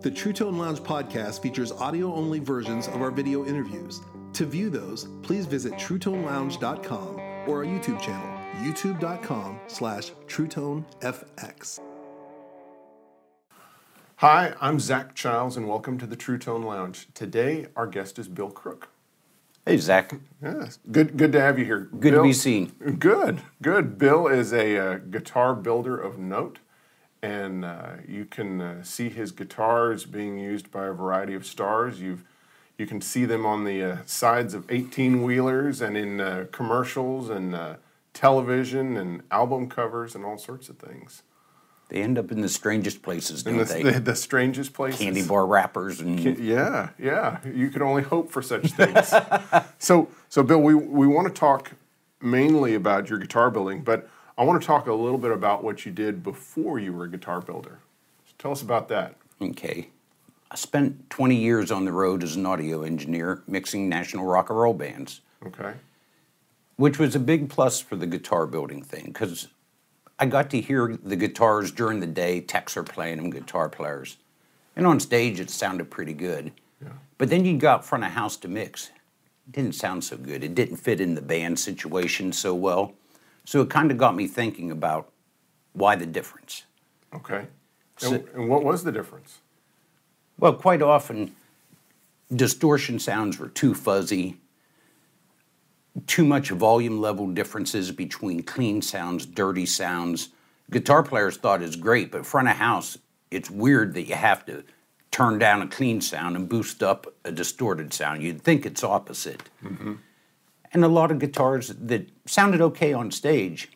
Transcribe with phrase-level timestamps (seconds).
[0.00, 4.00] The True Tone Lounge podcast features audio only versions of our video interviews.
[4.34, 7.18] To view those, please visit truetonelounge.com
[7.48, 11.80] or our YouTube channel, youtube.com slash truetonefx.
[14.16, 17.08] Hi, I'm Zach Childs, and welcome to the True Tone Lounge.
[17.12, 18.88] Today, our guest is Bill Crook.
[19.66, 20.14] Hey, Zach.
[20.40, 21.88] Yes, good, good to have you here.
[21.98, 22.72] Good to be seen.
[22.98, 23.98] Good, good.
[23.98, 26.60] Bill is a uh, guitar builder of note,
[27.22, 32.00] and uh, you can uh, see his guitars being used by a variety of stars.
[32.00, 32.24] You've
[32.78, 37.30] you can see them on the uh, sides of 18 wheelers and in uh, commercials
[37.30, 37.76] and uh,
[38.12, 41.22] television and album covers and all sorts of things.
[41.88, 43.82] They end up in the strangest places, don't the, they?
[43.82, 45.00] the, the strangest places.
[45.00, 47.38] Candy bar wrappers and Yeah, yeah.
[47.44, 49.14] You can only hope for such things.
[49.78, 51.72] so, so Bill, we we want to talk
[52.20, 54.08] mainly about your guitar building, but
[54.38, 57.10] I want to talk a little bit about what you did before you were a
[57.10, 57.78] guitar builder.
[58.26, 59.14] So tell us about that.
[59.40, 59.88] okay.
[60.48, 64.58] I spent 20 years on the road as an audio engineer mixing national rock and
[64.58, 65.72] roll bands, Okay.
[66.76, 69.48] which was a big plus for the guitar building thing because
[70.20, 72.40] I got to hear the guitars during the day.
[72.40, 74.18] Techs are playing them, guitar players,
[74.76, 76.52] and on stage it sounded pretty good.
[76.80, 76.90] Yeah.
[77.18, 78.90] But then you go got front of house to mix.
[79.48, 80.44] It didn't sound so good.
[80.44, 82.94] It didn't fit in the band situation so well.
[83.46, 85.10] So it kind of got me thinking about
[85.72, 86.64] why the difference.
[87.14, 87.46] Okay.
[87.96, 89.38] So- And, and what was the difference?
[90.38, 91.34] Well, quite often,
[92.34, 94.38] distortion sounds were too fuzzy,
[96.06, 100.28] too much volume level differences between clean sounds, dirty sounds.
[100.70, 102.98] Guitar players thought it's great, but front of house,
[103.30, 104.62] it's weird that you have to
[105.10, 108.22] turn down a clean sound and boost up a distorted sound.
[108.22, 109.44] You'd think it's opposite.
[109.64, 109.94] Mm-hmm.
[110.76, 113.70] And a lot of guitars that sounded okay on stage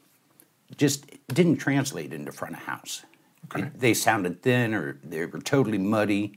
[0.76, 3.06] just didn't translate into front of house.
[3.46, 3.62] Okay.
[3.68, 6.34] It- they sounded thin or they were totally muddy.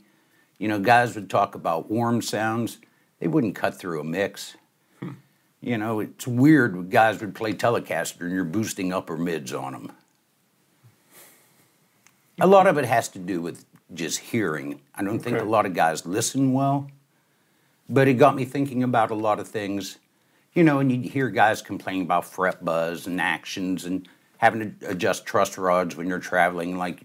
[0.59, 2.78] You know, guys would talk about warm sounds.
[3.19, 4.56] They wouldn't cut through a mix.
[5.02, 5.16] Hmm.
[5.59, 9.74] You know, it's weird when guys would play Telecaster and you're boosting upper mids on
[9.74, 9.91] them.
[12.40, 14.80] A lot of it has to do with just hearing.
[14.95, 16.90] I don't think a lot of guys listen well,
[17.90, 19.97] but it got me thinking about a lot of things.
[20.53, 24.90] You know, and you'd hear guys complain about fret buzz and actions and having to
[24.90, 26.78] adjust truss rods when you're traveling.
[26.78, 27.02] Like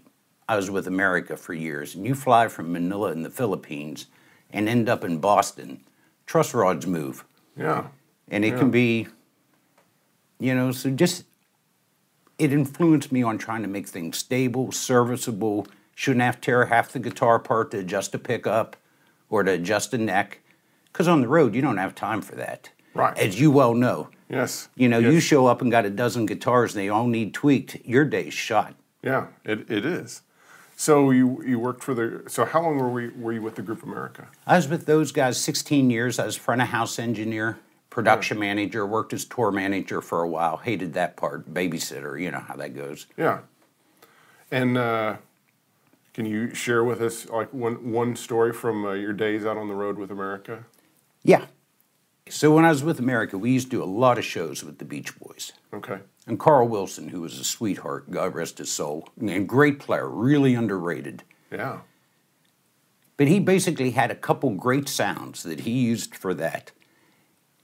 [0.47, 4.07] I was with America for years, and you fly from Manila in the Philippines
[4.51, 5.81] and end up in Boston,
[6.25, 7.23] truss rods move
[7.55, 7.87] Yeah.
[8.27, 8.59] and it Yeah.
[8.59, 9.07] can be
[10.39, 11.25] you know so just
[12.37, 16.91] it influenced me on trying to make things stable serviceable shouldn't have to tear half
[16.93, 18.77] the guitar apart to adjust a pickup
[19.29, 20.39] or to adjust a neck
[20.85, 23.17] because on the road you don't have time for that Right.
[23.17, 24.69] as you well know Yes.
[24.75, 25.13] you know yes.
[25.13, 28.33] you show up and got a dozen guitars and they all need tweaked your day's
[28.33, 30.21] shot Yeah, it, it is.
[30.75, 32.23] So you you worked for the.
[32.29, 34.27] So how long were we were you with the Group America?
[34.47, 36.19] I was with those guys 16 years.
[36.19, 37.57] I was front of house engineer,
[37.89, 40.55] production manager, worked as tour manager for a while.
[40.57, 42.17] Hated that part, babysitter.
[42.21, 43.07] You know how that goes.
[43.17, 43.39] Yeah.
[44.51, 45.17] And uh,
[46.13, 49.67] can you share with us like one one story from uh, your days out on
[49.67, 50.63] the road with America?
[51.23, 51.45] Yeah.
[52.29, 54.77] So when I was with America, we used to do a lot of shows with
[54.77, 55.51] the Beach Boys.
[55.73, 55.99] Okay.
[56.27, 60.53] And Carl Wilson, who was a sweetheart, God rest his soul, and great player, really
[60.53, 61.23] underrated.
[61.51, 61.79] Yeah.
[63.17, 66.71] But he basically had a couple great sounds that he used for that.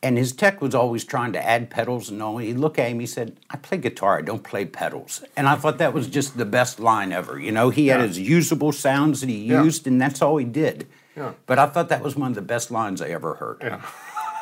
[0.03, 2.37] And his tech was always trying to add pedals and all.
[2.37, 5.23] He'd look at him, he said, I play guitar, I don't play pedals.
[5.37, 7.39] And I thought that was just the best line ever.
[7.39, 9.63] You know, he had his usable sounds that he Yeah.
[9.63, 10.87] used, and that's all he did.
[11.15, 11.31] Yeah.
[11.45, 13.57] But I thought that was one of the best lines I ever heard.
[13.61, 13.81] Yeah.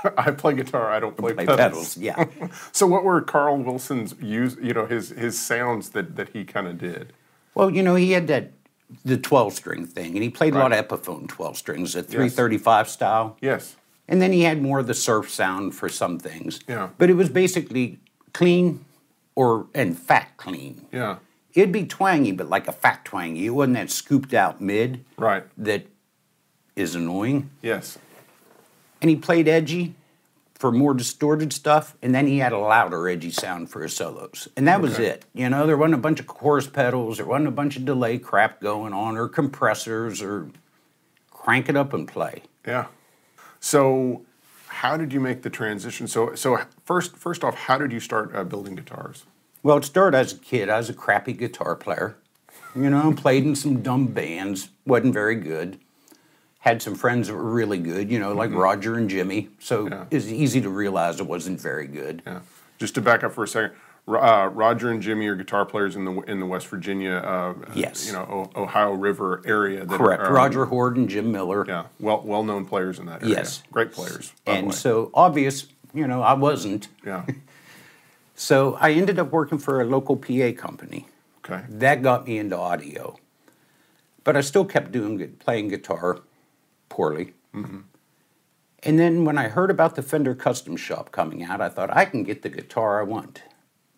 [0.18, 0.90] I play guitar.
[0.91, 1.96] I don't play, Play pedals.
[1.96, 2.25] pedals, yeah.
[2.72, 4.58] So what were Carl Wilson's use?
[4.62, 7.14] You know his his sounds that that he kind of did.
[7.56, 8.52] Well, you know, he had that
[9.06, 12.90] the 12 string thing, and he played a lot of Epiphone 12 strings, the 335
[12.90, 13.38] style.
[13.41, 13.75] Yes.
[14.08, 16.59] And then he had more of the surf sound for some things.
[16.68, 16.90] Yeah.
[16.97, 18.00] But it was basically
[18.34, 18.84] clean
[19.35, 20.85] or and fat clean.
[20.91, 21.18] Yeah.
[21.53, 23.46] It'd be twangy, but like a fat twangy.
[23.46, 25.44] It wasn't that scooped out mid Right.
[25.58, 25.85] that
[26.76, 27.50] is annoying.
[27.61, 27.97] Yes.
[29.03, 29.96] And he played edgy
[30.55, 34.47] for more distorted stuff, and then he had a louder, edgy sound for his solos.
[34.55, 35.26] And that was it.
[35.34, 38.17] You know, there wasn't a bunch of chorus pedals, there wasn't a bunch of delay
[38.17, 40.47] crap going on, or compressors, or
[41.32, 42.44] crank it up and play.
[42.66, 42.85] Yeah.
[43.59, 44.22] So
[44.67, 46.08] how did you make the transition?
[46.08, 49.26] So so first first off, how did you start uh, building guitars?
[49.64, 50.70] Well, it started as a kid.
[50.70, 52.16] I was a crappy guitar player.
[52.73, 55.78] You know, played in some dumb bands, wasn't very good.
[56.64, 59.50] Had some friends that were really good, you know, like Roger and Jimmy.
[59.60, 59.94] So Mm-hmm.
[59.94, 60.06] Yeah.
[60.12, 62.22] it was easy to realize it wasn't very good.
[62.26, 62.40] Yeah.
[62.80, 63.76] Just to back up for a second,
[64.08, 68.08] uh, Roger and Jimmy are guitar players in the in the West Virginia, uh, Yes.
[68.08, 69.86] you know, o- Ohio River area.
[69.86, 70.24] That Correct.
[70.24, 71.66] Are, Roger Horde and Jim Miller.
[71.68, 73.36] Yeah, well well known players in that area.
[73.36, 73.62] Yes.
[73.70, 74.32] great players.
[74.46, 76.88] And so obvious, you know, I wasn't.
[77.06, 77.26] yeah,
[78.36, 81.08] So I ended up working for a local PA company.
[81.44, 83.18] okay, That got me into audio.
[84.24, 86.20] But I still kept doing playing guitar
[86.93, 87.34] poorly.
[87.55, 87.79] Mm-hmm.
[88.84, 92.05] And then when I heard about the Fender Custom Shop coming out, I thought I
[92.05, 93.41] can get the guitar I want.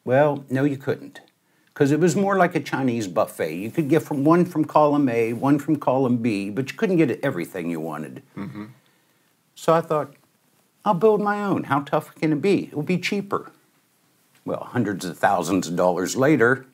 [0.06, 1.20] Well, no, you couldn't,
[1.74, 3.56] because it was more like a Chinese buffet.
[3.56, 6.98] You could get from one from column A, one from column B, but you couldn't
[6.98, 8.24] get everything you wanted.
[8.38, 8.66] Mm-hmm.
[9.56, 10.14] So I thought,
[10.86, 11.66] I'll build my own.
[11.66, 12.66] How tough can it be?
[12.66, 13.52] It will be cheaper.
[14.46, 16.66] Well, hundreds of thousands of dollars later.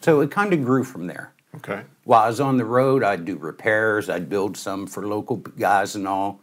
[0.00, 1.32] So it kind of grew from there.
[1.56, 5.36] Okay, While I was on the road, I'd do repairs, I'd build some for local
[5.36, 6.40] guys and all.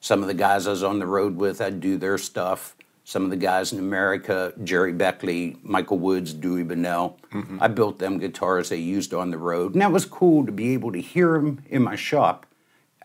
[0.00, 2.76] Some of the guys I was on the road with, I'd do their stuff.
[3.02, 7.58] Some of the guys in America, Gerry Beckley, Michael Woods, Dewey Bunnell, mm-hmm.
[7.60, 9.72] I built them guitars they used on the road.
[9.72, 12.46] And that was cool to be able to hear them in my shop.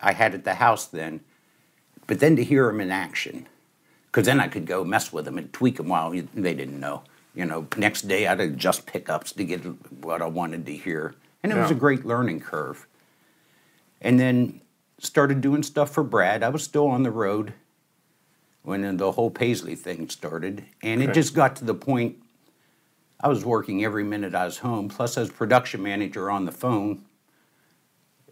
[0.00, 1.20] I had at the house then,
[2.06, 3.46] but then to hear them in action.
[4.06, 7.04] Because then I could go mess with them and tweak them while they didn't know.
[7.34, 9.60] You know, next day I'd adjust pickups to get
[10.04, 11.14] what I wanted to hear.
[11.42, 12.86] And it was a great learning curve.
[14.00, 14.60] And then
[14.98, 16.42] started doing stuff for Brad.
[16.42, 17.54] I was still on the road
[18.62, 20.64] when the whole Paisley thing started.
[20.82, 22.16] And it just got to the point
[23.20, 24.88] I was working every minute I was home.
[24.88, 27.02] Plus, as production manager on the phone,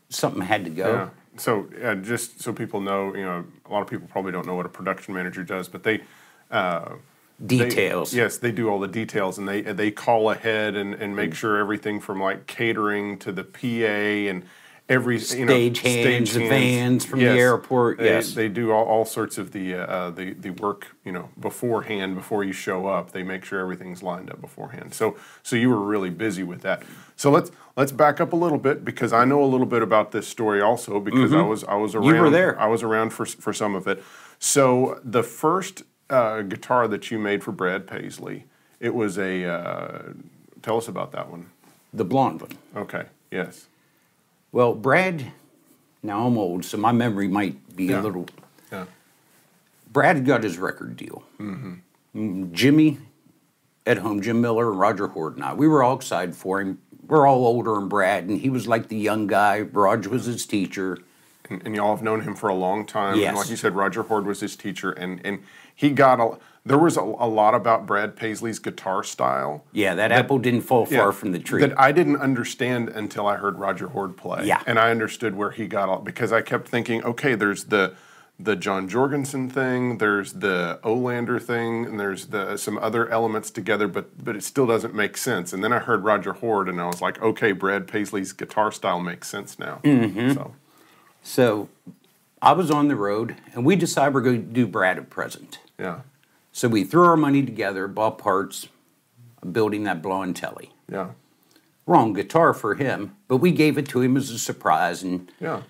[0.08, 0.92] something had to go.
[0.92, 1.08] yeah.
[1.36, 4.54] So uh, just so people know, you know, a lot of people probably don't know
[4.54, 6.02] what a production manager does, but they.
[6.50, 6.94] Uh,
[7.40, 8.12] they- Details.
[8.14, 11.56] yes, they do all the details, and they they call ahead and, and make sure
[11.56, 14.44] everything from like catering to the PA and
[14.90, 18.34] every you know Stage hands, the vans from the airport, They, yes.
[18.34, 22.44] they do all, all sorts of the uh, the the work you know beforehand before
[22.44, 23.12] you show up.
[23.12, 24.92] They make sure everything's lined up beforehand.
[24.92, 26.82] So so you were really busy with that.
[27.16, 30.12] So let's let's back up a little bit because I know a little bit about
[30.12, 32.04] this story also because I was I was around.
[32.06, 32.22] Mm-hmm.
[32.22, 32.60] were there.
[32.60, 34.02] I was around for for some of it.
[34.38, 38.44] So the first uh, guitar that you made for Brad Paisley,
[38.80, 39.44] it was a.
[39.44, 40.02] Uh,
[40.62, 41.46] tell us about that one.
[41.92, 42.58] The blonde one.
[42.76, 43.04] Okay.
[43.30, 43.66] Yes.
[44.52, 45.32] Well, Brad,
[46.02, 48.00] now I'm old, so my memory might be Yeah.
[48.00, 48.26] a little.
[48.72, 48.86] Yeah.
[49.92, 51.22] Brad got his record deal.
[51.40, 52.52] Mm-hmm.
[52.52, 52.98] Jimmy
[53.86, 56.78] at home, Jim Miller, and Roger Horde and I, we were all excited for him.
[57.06, 59.62] We're all older than Brad, and he was like the young guy.
[59.62, 60.98] Roger was his teacher.
[61.50, 63.18] And, and y'all have known him for a long time.
[63.18, 63.28] Yes.
[63.28, 65.42] And like you said, Roger Horde was his teacher, and and
[65.74, 66.38] he got a.
[66.64, 69.64] There was a, a lot about Brad Paisley's guitar style.
[69.72, 71.62] Yeah, that, apple didn't fall far from the tree.
[71.62, 74.46] That I didn't understand until I heard Roger Horde play.
[74.46, 74.62] Yeah.
[74.66, 77.94] And I understood where he got all because I kept thinking, okay, there's the
[78.42, 83.86] the John Jorgensen thing, there's the Olander thing, and there's the some other elements together,
[83.86, 85.52] but but it still doesn't make sense.
[85.52, 89.00] And then I heard Roger Horde, and I was like, okay, Brad Paisley's guitar style
[89.00, 89.80] makes sense now.
[89.84, 90.32] Mm-hmm.
[90.32, 90.54] So
[91.22, 91.68] so
[92.42, 95.58] I was on the road, and we decided we're going to do Brad a present.
[95.78, 96.00] yeah,
[96.52, 98.68] So we threw our money together, bought parts,
[99.52, 100.72] building that blonde telly.
[100.90, 101.10] yeah,
[101.86, 105.02] Wrong guitar for him, but we gave it to him as a surprise.
[105.02, 105.62] And yeah,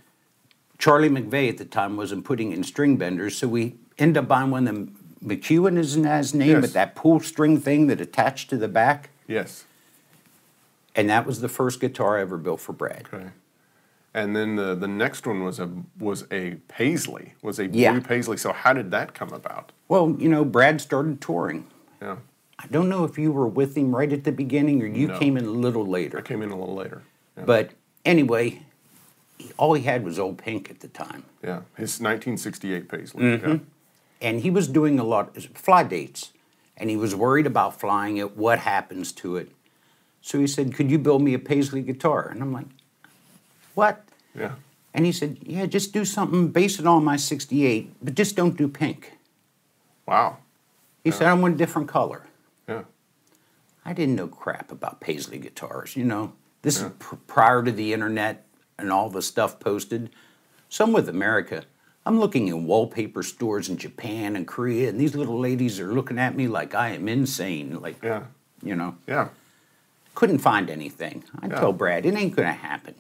[0.79, 4.50] Charlie McVeigh at the time wasn't putting in string benders, so we ended up buying
[4.50, 4.97] one of them.
[5.25, 6.61] McEwen isn't his name, Yes.
[6.62, 9.11] but that pull string thing that attached to the back.
[9.26, 9.64] yes,
[10.97, 13.06] And that was the first guitar I ever built for Brad.
[13.12, 13.26] okay.
[14.12, 18.00] And then the the next one was a was a Paisley, was a blue Yeah.
[18.00, 18.37] Paisley.
[18.37, 19.73] So how did that come about?
[19.88, 21.67] Well, you know, Brad started touring.
[22.02, 22.17] Yeah,
[22.59, 25.19] I don't know if you were with him right at the beginning or you No.
[25.19, 26.19] came in a little later.
[26.19, 27.02] I came in a little later.
[27.37, 27.45] Yeah.
[27.45, 27.71] But
[28.05, 28.62] anyway,
[29.57, 31.23] all he had was old pink at the time.
[31.43, 33.23] Yeah, his 1968 Paisley.
[33.23, 33.49] Mm-hmm.
[33.50, 33.59] Yeah.
[34.23, 36.33] and he was doing a lot of fly dates
[36.76, 39.50] and he was worried about flying it what happens to it
[40.21, 42.67] so he said could you build me a paisley guitar and i'm like
[43.80, 44.52] what Yeah.
[44.94, 48.56] and he said yeah just do something base it on my 68 but just don't
[48.62, 49.12] do pink
[50.06, 50.38] Wow.
[51.04, 52.22] he said i want a different color
[52.68, 52.82] Yeah.
[53.84, 56.32] i didn't know crap about paisley guitars you know
[56.62, 58.46] this is pr- prior to the internet
[58.78, 60.10] and all the stuff posted
[60.68, 61.58] some with america
[62.06, 66.18] i'm looking in wallpaper stores in japan and korea and these little ladies are looking
[66.18, 68.25] at me like i am insane like Yeah.
[68.62, 69.28] you know Yeah.
[70.14, 71.60] couldn't find anything i Yeah.
[71.60, 72.94] told brad it ain't gonna happen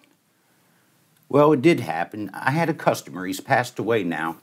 [1.30, 2.30] well it did happen.
[2.34, 3.24] I had a customer.
[3.24, 4.36] He's passed away now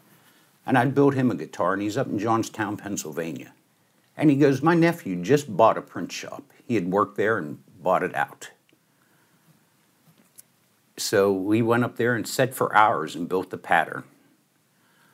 [0.67, 3.53] and i'd built him a guitar and he's up in johnstown pennsylvania.
[4.15, 6.44] And he goes my nephew just bought a print shop.
[6.67, 8.51] He had worked there and bought it out.
[10.98, 14.03] So we went up there and sat for hours and built the pattern.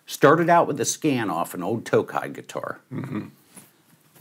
[0.05, 2.79] Started out with a scan off an old tokai guitar.
[2.91, 3.27] Mm-hmm.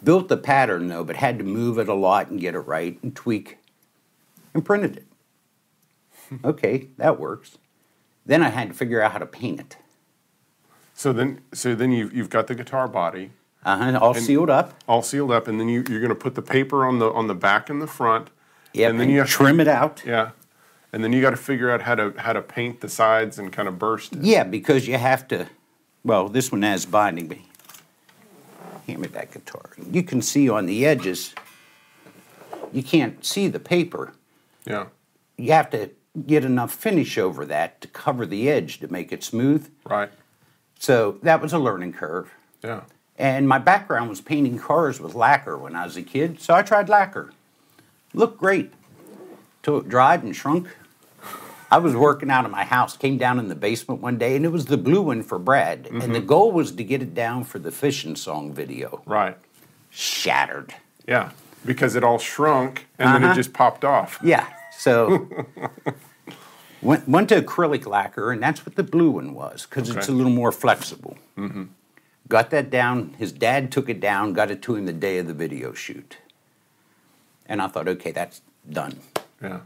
[0.04, 2.99] Built the pattern though, but had to move it a lot and get it right
[3.02, 3.59] and tweak
[4.52, 5.06] and printed it.
[6.45, 7.59] Okay, that works.
[8.27, 9.77] Then I had to figure out how to paint it.
[10.95, 13.31] So then, so then you've, you've got the guitar body
[13.65, 14.75] Uh-huh, all sealed up.
[14.87, 17.27] all sealed up, and then you, you're going to put the paper on the on
[17.27, 18.31] the back and the front.
[18.73, 20.03] Yeah, and then you have to- trim it out.
[20.07, 20.31] Yeah,
[20.93, 23.53] and then you got to figure out how to how to paint the sides and
[23.53, 24.23] kind of burst it.
[24.23, 25.47] Yeah, because you have to.
[26.05, 27.39] Well, this one has binding, but
[28.87, 29.71] hand me that guitar.
[29.91, 31.35] You can see on the edges.
[32.73, 34.12] You can't see the paper.
[34.65, 34.87] Yeah,
[35.37, 35.91] You have to
[36.26, 39.71] get enough finish over that to cover the edge to make it smooth.
[39.88, 40.11] right.
[40.78, 42.33] So that was a learning curve.
[42.64, 42.83] Yeah,
[43.16, 46.62] And my background was painting cars with lacquer when I was a kid, so I
[46.62, 47.33] tried lacquer.
[48.14, 48.73] Looked great.
[49.62, 50.69] Till it dried and shrunk.
[51.71, 54.45] I was working out of my house, came down in the basement one day, and
[54.45, 55.88] it was the blue one for Brad.
[55.90, 59.02] And the goal was to get it down for the fishing song video.
[59.07, 59.37] right.
[59.90, 60.75] Shattered.
[61.07, 61.31] Yeah,
[61.64, 63.33] because it all shrunk and then Uh-huh.
[63.33, 64.19] it just popped off.
[64.23, 64.47] Yeah,
[64.83, 65.29] so
[66.83, 70.12] went, went to acrylic lacquer, and that's what the blue one was, because it's a
[70.12, 71.17] little more flexible.
[71.39, 71.65] Mm-hmm.
[72.29, 73.15] Got that down.
[73.17, 76.17] His dad took it down, got it to him the day of the video shoot.
[77.47, 78.99] And I thought, okay, that's done.
[79.41, 79.61] Yeah,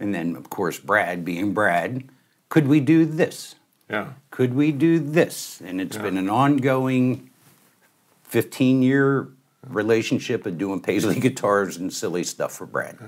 [0.00, 2.04] And then, of course, Brad, being Brad,
[2.50, 3.54] could we do this?
[3.88, 5.62] yeah, Could we do this?
[5.64, 6.02] And it's Yeah.
[6.02, 7.30] been an ongoing
[8.24, 9.28] 15 year
[9.66, 12.98] relationship of doing Paisley guitars and silly stuff for Brad.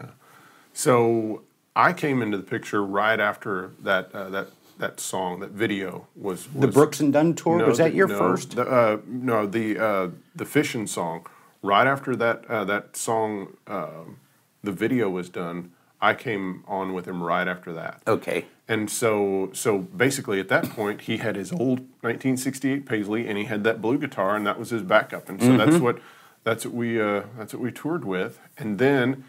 [0.79, 1.43] So
[1.75, 4.47] I came into the picture right after that uh, that
[4.79, 8.07] that song, that video was, was The Brooks and Dunn tour, No, was that your
[8.07, 8.55] no, first?
[8.55, 11.27] The, uh, no, the uh, the fishing song.
[11.63, 14.21] Right after that uh, that song, um
[14.63, 15.73] the video was done.
[16.01, 18.03] I came on with him right after that.
[18.07, 18.45] Okay.
[18.69, 23.47] And so, so basically, at that point, he had his old 1968 Paisley, and he
[23.47, 25.29] had that blue guitar, and that was his backup.
[25.29, 25.99] And so that's what
[26.45, 28.39] that's what we uh, that's what we toured with.
[28.57, 29.25] And then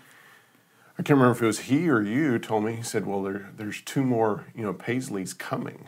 [0.99, 2.75] I can't remember if it was he or you told me.
[2.75, 5.85] He said, "Well, there there's two more, you know, Paisleys coming."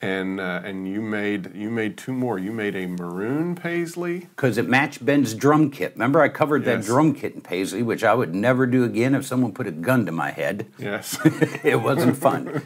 [0.00, 2.38] And uh, and you made you made two more.
[2.38, 4.20] You made a maroon Paisley.
[4.20, 5.92] Because it matched Ben's drum kit.
[5.92, 9.26] Remember, I covered that drum kit in Paisley, which I would never do again if
[9.26, 10.68] someone put a gun to my head.
[10.78, 11.18] Yes.
[11.62, 12.62] it wasn't fun.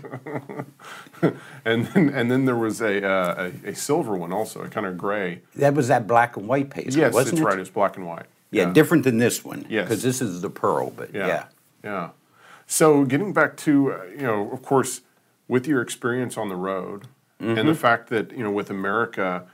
[1.64, 4.86] and then and then there was a uh, a, a silver one also, a kind
[4.86, 5.40] of gray.
[5.56, 7.40] That was that black and white Paisley, Yes, it's it?
[7.40, 7.58] right.
[7.58, 8.26] It's black and white.
[8.54, 9.66] Yeah, different than this one.
[9.68, 9.84] Yes.
[9.88, 11.26] Because this is the pearl, but Yeah.
[11.26, 11.44] yeah.
[11.84, 12.08] Yeah.
[12.66, 15.02] So getting back to uh, you know, of course,
[15.48, 17.06] with your experience on the road
[17.40, 17.68] and Mm-hmm.
[17.68, 19.44] the fact that you know with America,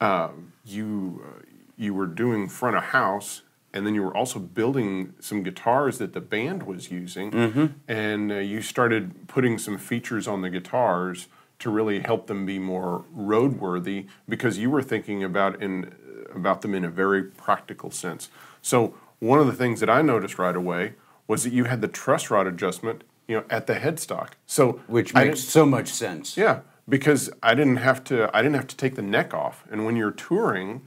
[0.00, 1.42] um, you uh,
[1.76, 3.42] you were doing front of house.
[3.74, 7.66] And then you were also building some guitars that the band was using, Mm-hmm.
[7.86, 12.58] and uh, you started putting some features on the guitars to really help them be
[12.58, 15.94] more roadworthy because you were thinking about in
[16.34, 18.30] about them in a very practical sense.
[18.62, 20.94] So one of the things that I noticed right away
[21.26, 24.30] was that you had the truss rod adjustment, you know, at the headstock.
[24.46, 26.36] So Which makes so much sense.
[26.36, 29.64] yeah, because I didn't have to I didn't have to take the neck off.
[29.70, 30.82] And when you're touring,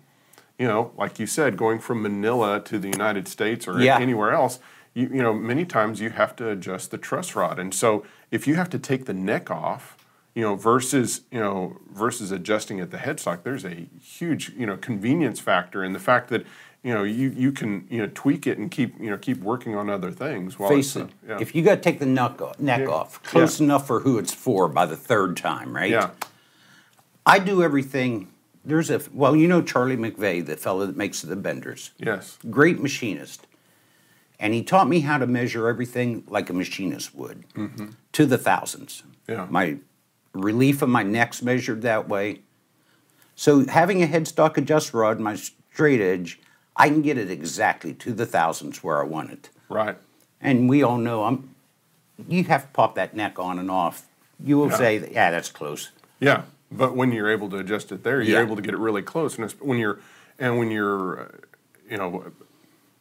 [0.57, 3.97] you know, like you said, going from Manila to the United States or Yeah.
[3.99, 4.59] anywhere else,
[4.93, 7.59] you, you know, many times you have to adjust the truss rod.
[7.59, 9.95] And so if you have to take the neck off,
[10.35, 14.77] you know, versus, you know, versus adjusting at the headstock, there's a huge, you know,
[14.77, 16.45] convenience factor in the fact that,
[16.83, 19.75] you know, you, you can, you know, tweak it and keep, you know, keep working
[19.75, 21.09] on other things while Face it.
[21.27, 21.37] yeah.
[21.39, 22.87] If you got to take the neck off, neck Yeah.
[22.87, 23.65] off, close Yeah.
[23.65, 25.91] enough for who it's for by the third time, right?
[25.91, 26.11] yeah.
[27.25, 28.29] I do everything.
[28.65, 31.91] There's a well, you know Charlie McVeigh, the fellow that makes the benders.
[31.97, 32.37] Yes.
[32.49, 33.45] great machinist.
[34.39, 37.43] And he taught me how to measure everything like a machinist would
[38.13, 39.03] to the thousands.
[39.27, 39.31] Mm-hmm.
[39.31, 39.47] Yeah.
[39.51, 39.77] My
[40.33, 42.41] relief of my neck's measured that way.
[43.35, 46.39] So having a headstock adjust rod, my straight edge,
[46.75, 49.49] I can get it exactly to the thousands where I want it.
[49.69, 49.97] Right.
[50.39, 51.49] And we all know I'm
[52.27, 54.05] you have to pop that neck on and off.
[54.43, 54.77] You will Yeah.
[54.77, 55.89] say, that, yeah, that's close.
[56.19, 58.45] Yeah, but when you're able to adjust it there, you're Yeah.
[58.45, 59.35] able to get it really close.
[59.35, 59.99] And it's, when you're,
[60.37, 61.31] and when you're,
[61.89, 62.25] you know,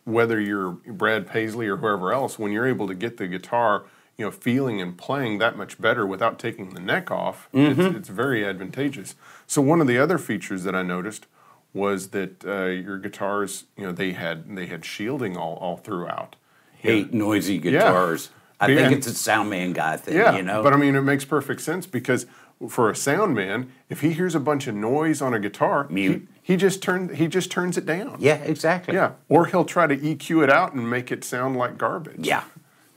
[0.05, 3.83] whether you're Brad Paisley or whoever else, when you're able to get the guitar,
[4.21, 8.09] you know, feeling and playing that much better without taking the neck off, it's, it's
[8.11, 9.15] very advantageous.
[9.47, 11.27] So one of the other features that I noticed
[11.73, 16.37] was that uh, your guitars, you know, they had they had shielding all all throughout.
[16.77, 18.29] Hate noisy guitars.
[18.61, 18.77] I Yeah.
[18.89, 20.63] think it's a sound man guy thing, Yeah, you know?
[20.63, 22.27] but I mean, it makes perfect sense because
[22.69, 26.29] for a sound man, if he hears a bunch of noise on a guitar, Mute.
[26.43, 28.17] He, he just turn he just turns it down.
[28.19, 28.95] yeah, exactly.
[28.95, 32.27] yeah, or he'll try to EQ it out and make it sound like garbage.
[32.27, 32.45] Yeah.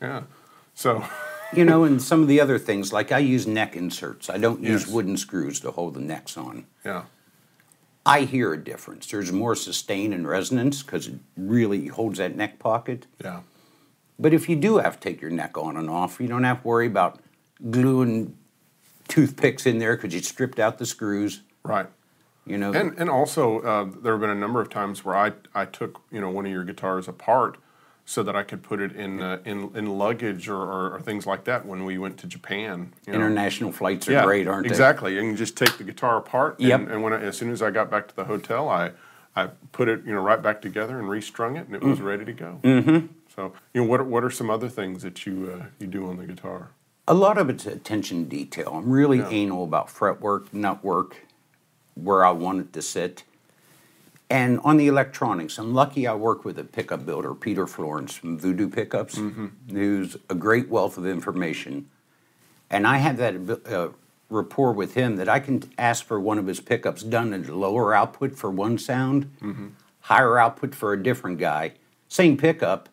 [0.01, 0.23] yeah.
[0.73, 1.03] So,
[1.55, 4.27] You know, and some of the other things, like I use neck inserts.
[4.27, 4.91] I don't use Yes.
[4.91, 6.65] wooden screws to hold the necks on.
[6.83, 7.03] yeah,
[8.05, 9.05] I hear a difference.
[9.11, 13.05] There's more sustain and resonance because it really holds that neck pocket.
[13.23, 13.41] Yeah.
[14.17, 16.63] But if you do have to take your neck on and off, you don't have
[16.63, 17.19] to worry about
[17.69, 18.35] gluing
[19.07, 21.41] toothpicks in there because you stripped out the screws.
[21.63, 21.87] Right.
[22.47, 25.33] You know, And and also uh, there have been a number of times where I
[25.53, 27.57] I took you know one of your guitars apart
[28.05, 31.25] so that I could put it in uh, in in luggage or, or, or things
[31.25, 32.93] like that when we went to Japan.
[33.07, 33.19] you know.
[33.19, 34.69] international flights are great, aren't they?
[34.69, 35.15] exactly.
[35.15, 36.79] You can just take the guitar apart, Yep.
[36.81, 38.91] and, and when I, as soon as I got back to the hotel, I
[39.36, 42.25] I put it you know right back together and restrung it, and it was ready
[42.25, 42.60] to go.
[42.63, 43.07] Mm-hmm.
[43.36, 46.07] So you know what are, what are some other things that you uh, you do
[46.07, 46.69] on the guitar?
[47.07, 48.69] A lot of it's attention to detail.
[48.75, 49.29] I'm really Yeah.
[49.29, 51.17] anal about fretwork, nut work,
[51.95, 53.24] where I want it to sit.
[54.33, 58.39] And on the electronics, I'm lucky I work with a pickup builder, Peter Florance from
[58.39, 59.19] Voodoo Pickups,
[59.69, 61.87] who's a great wealth of information.
[62.67, 63.35] And I have that
[63.67, 63.89] uh,
[64.29, 67.55] rapport with him that I can ask for one of his pickups done at a
[67.55, 69.29] lower output for one sound,
[69.99, 71.73] higher output for a different guy.
[72.07, 72.89] Same pickup,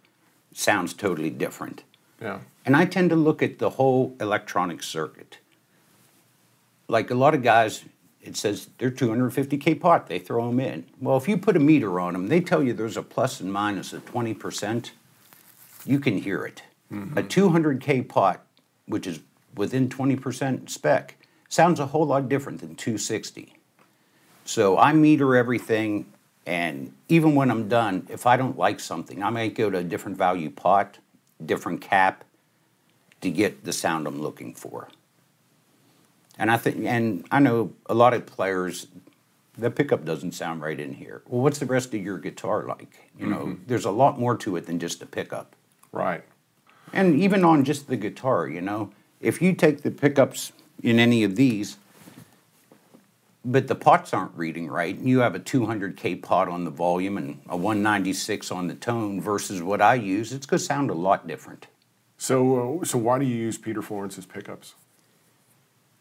[0.52, 1.85] sounds totally different.
[2.20, 2.40] Yeah.
[2.66, 5.38] And I tend to look at the whole electronic circuit.
[6.87, 7.87] Like a lot of guys,
[8.23, 10.85] it says they're 250k pot, they throw them in.
[11.00, 13.53] Well, if you put a meter on them, they tell you there's a plus and
[13.53, 14.91] minus of 20%.
[15.87, 16.62] You can hear it.
[16.93, 17.19] Mm-hmm.
[17.19, 18.45] A 200k pot,
[18.87, 19.21] which is
[19.55, 21.17] within 20% spec,
[21.49, 23.55] sounds a whole lot different than 260.
[24.45, 26.07] So I meter everything,
[26.45, 29.85] and even when I'm done, if I don't like something, I might go to a
[29.85, 30.99] different value pot,
[31.45, 32.25] different cap,
[33.21, 34.89] to get the sound I'm looking for.
[36.40, 38.87] And I think, and I know a lot of players,
[39.59, 41.20] the pickup doesn't sound right in here.
[41.28, 43.11] Well, what's the rest of your guitar like?
[43.18, 45.54] You know, there's a lot more to it than just a pickup.
[45.92, 46.25] Right.
[46.94, 51.25] And even on just the guitar, you know, if you take the pickups in any
[51.25, 51.76] of these,
[53.44, 57.18] but the pots aren't reading right, and you have a 200k pot on the volume
[57.18, 60.94] and a 196 on the tone versus what I use, it's going to sound a
[60.94, 61.66] lot different.
[62.16, 64.75] So uh, so why do you use Peter Florance's pickups?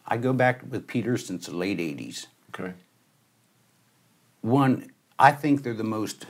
[0.10, 2.26] I go back with Peter since the late 80s.
[2.50, 2.74] Okay.
[4.42, 6.26] One, I think they're the most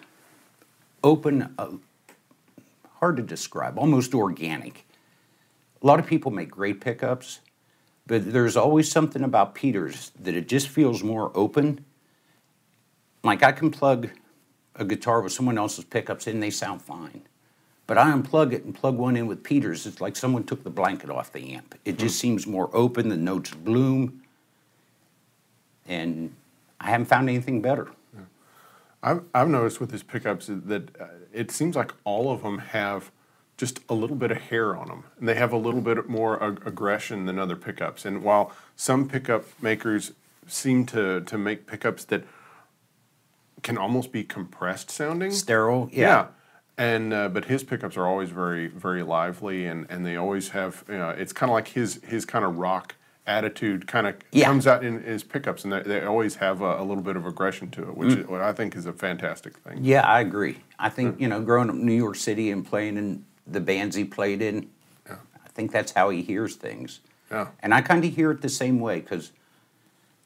[1.01, 1.71] open, uh,
[2.99, 4.85] hard to describe, almost organic.
[5.81, 7.39] A lot of people make great pickups,
[8.05, 11.85] but there's always something about Peter's that it just feels more open.
[13.23, 14.09] Like I can plug
[14.75, 17.21] a guitar with someone else's pickups in, they sound fine.
[17.89, 20.69] But I unplug it and plug one in with Peter's, it's like someone took the
[20.69, 21.73] blanket off the amp.
[21.85, 24.21] It just seems more open, the notes bloom,
[25.87, 26.35] and
[26.79, 27.87] I haven't found anything better.
[29.01, 33.09] I've, I've noticed with these pickups that uh, it seems like all of them have
[33.57, 36.41] just a little bit of hair on them, and they have a little bit more
[36.43, 38.05] ag- aggression than other pickups.
[38.05, 40.11] And while some pickup makers
[40.45, 42.23] seem to to make pickups that
[43.63, 45.99] can almost be compressed sounding, Sterile, yeah.
[46.07, 46.27] yeah.
[46.79, 50.83] And uh, but his pickups are always very very lively, and, and they always have.
[50.87, 52.95] You know, it's kind of like his his kind of rock
[53.27, 54.45] attitude kind of Yeah.
[54.45, 57.25] comes out in his pickups, and they, they always have a, a little bit of
[57.27, 58.21] aggression to it, which Mm.
[58.21, 59.79] is, what I think is a fantastic thing.
[59.83, 60.59] Yeah, I agree.
[60.79, 63.95] I think, you know, growing up in New York City and playing in the bands
[63.95, 64.67] he played in,
[65.05, 65.17] Yeah.
[65.45, 67.01] I think that's how he hears things.
[67.29, 67.49] Yeah.
[67.59, 69.31] And I kind of hear it the same way because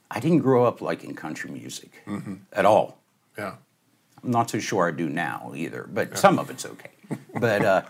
[0.09, 2.03] I didn't grow up liking country music
[2.53, 2.99] at all.
[3.37, 3.55] Yeah.
[4.23, 6.91] I'm not so sure I do now either, but some of it's okay.
[7.39, 7.81] but uh,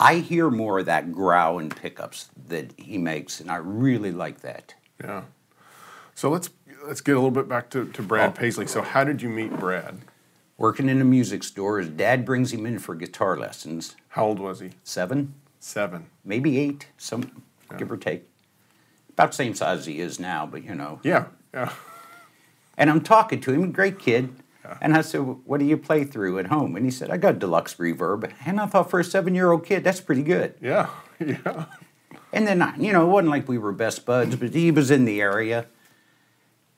[0.00, 4.40] I hear more of that growl and pickups that he makes, and I really like
[4.40, 4.74] that.
[5.02, 5.22] Yeah.
[6.14, 6.50] So let's
[6.86, 8.32] let's get a little bit back to, to Brad Oh.
[8.32, 8.66] Paisley.
[8.66, 9.98] So how did you meet Brad?
[10.56, 13.96] Working in a music store, his dad brings him in for guitar lessons.
[14.10, 14.70] How old was he?
[14.84, 16.06] Seven, Seven.
[16.24, 17.42] maybe eight, some
[17.76, 18.28] give or take.
[19.10, 21.00] About the same size as he is now, but you know.
[21.02, 21.26] Yeah.
[21.52, 21.72] Yeah.
[22.78, 24.34] And I'm talking to him, great kid.
[24.80, 26.76] And I said, What do you play through at home?
[26.76, 28.32] And he said, I got deluxe reverb.
[28.46, 30.54] And I thought, for a seven year old kid, that's pretty good.
[30.60, 30.88] Yeah.
[31.20, 31.66] Yeah.
[32.32, 34.90] And then, I- you know, it wasn't like we were best buds, but he was
[34.90, 35.66] in the area.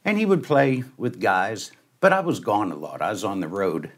[0.05, 1.73] And he would play with guys.
[2.01, 3.91] But I was gone a lot, I was on the road.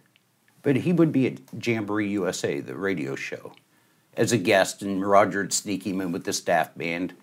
[0.63, 3.53] But he would be at Jamboree USA, the radio show,
[4.17, 7.15] as a guest, and Roger would sneak him in with the staff band.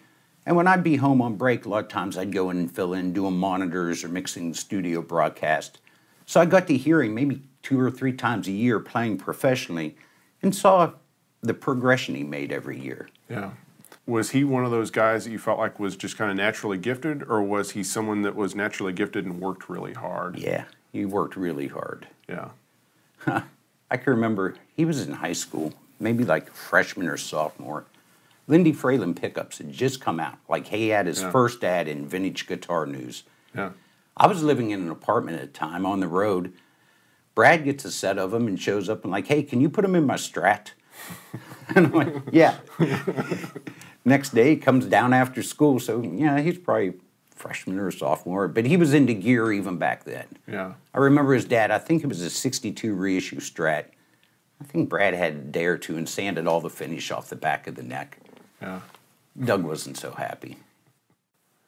[0.46, 2.72] And when I'd be home on break, a lot of times I'd go in and
[2.72, 5.80] fill in, doing monitors or mixing the studio broadcast.
[6.26, 9.96] So I got to hear him maybe two or three times a year playing professionally
[10.42, 10.92] and saw
[11.42, 13.10] the progression he made every year.
[13.30, 13.52] Yeah.
[14.08, 16.78] Was he one of those guys that you felt like was just kind of naturally
[16.78, 20.38] gifted, or was he someone that was naturally gifted and worked really hard?
[20.38, 22.08] Yeah, he worked really hard.
[22.30, 22.50] Yeah.
[23.28, 27.86] I can remember he was in high school, maybe like freshman or sophomore.
[28.48, 30.38] Lindy Fralin pickups had just come out.
[30.48, 31.32] Like he had his Yeah.
[31.32, 33.24] first ad in Vintage Guitar News.
[33.56, 33.72] Yeah.
[34.18, 36.54] I was living in an apartment at the time on the road.
[37.34, 39.82] Brad gets a set of them and shows up and like, hey, can you put
[39.82, 40.72] them in my Strat?
[41.76, 42.58] and I'm like, yeah.
[44.06, 46.94] Next day, he comes down after school, so yeah, he's probably
[47.36, 50.26] freshman or sophomore, but he was into gear even back then.
[50.48, 50.74] Yeah.
[50.94, 51.72] I remember his dad.
[51.72, 53.86] I think it was a '62 reissue Strat.
[54.62, 57.36] I think Brad had a day or two and sanded all the finish off the
[57.36, 58.20] back of the neck.
[58.62, 58.80] Yeah.
[59.44, 60.58] Doug wasn't so happy.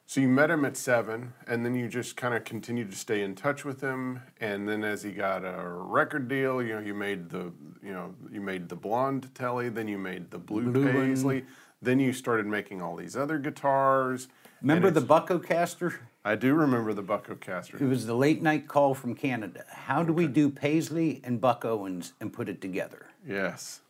[0.08, 3.20] So you met him at seven, and then you just kind of continued to stay
[3.20, 4.22] in touch with him.
[4.40, 8.14] And then as he got a record deal, you know, you made the, you know,
[8.32, 10.94] you made the blonde Telly, then you made the blue, Blue one.
[10.94, 11.44] paisley,
[11.82, 14.28] then you started making all these other guitars.
[14.62, 16.00] Remember the Bucko caster?
[16.24, 17.76] I do remember the Bucko caster.
[17.76, 19.66] It was the late night call from Canada.
[19.68, 23.08] How do we do Paisley and Buck Owens and put it together?
[23.26, 23.82] Yes.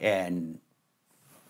[0.00, 0.58] And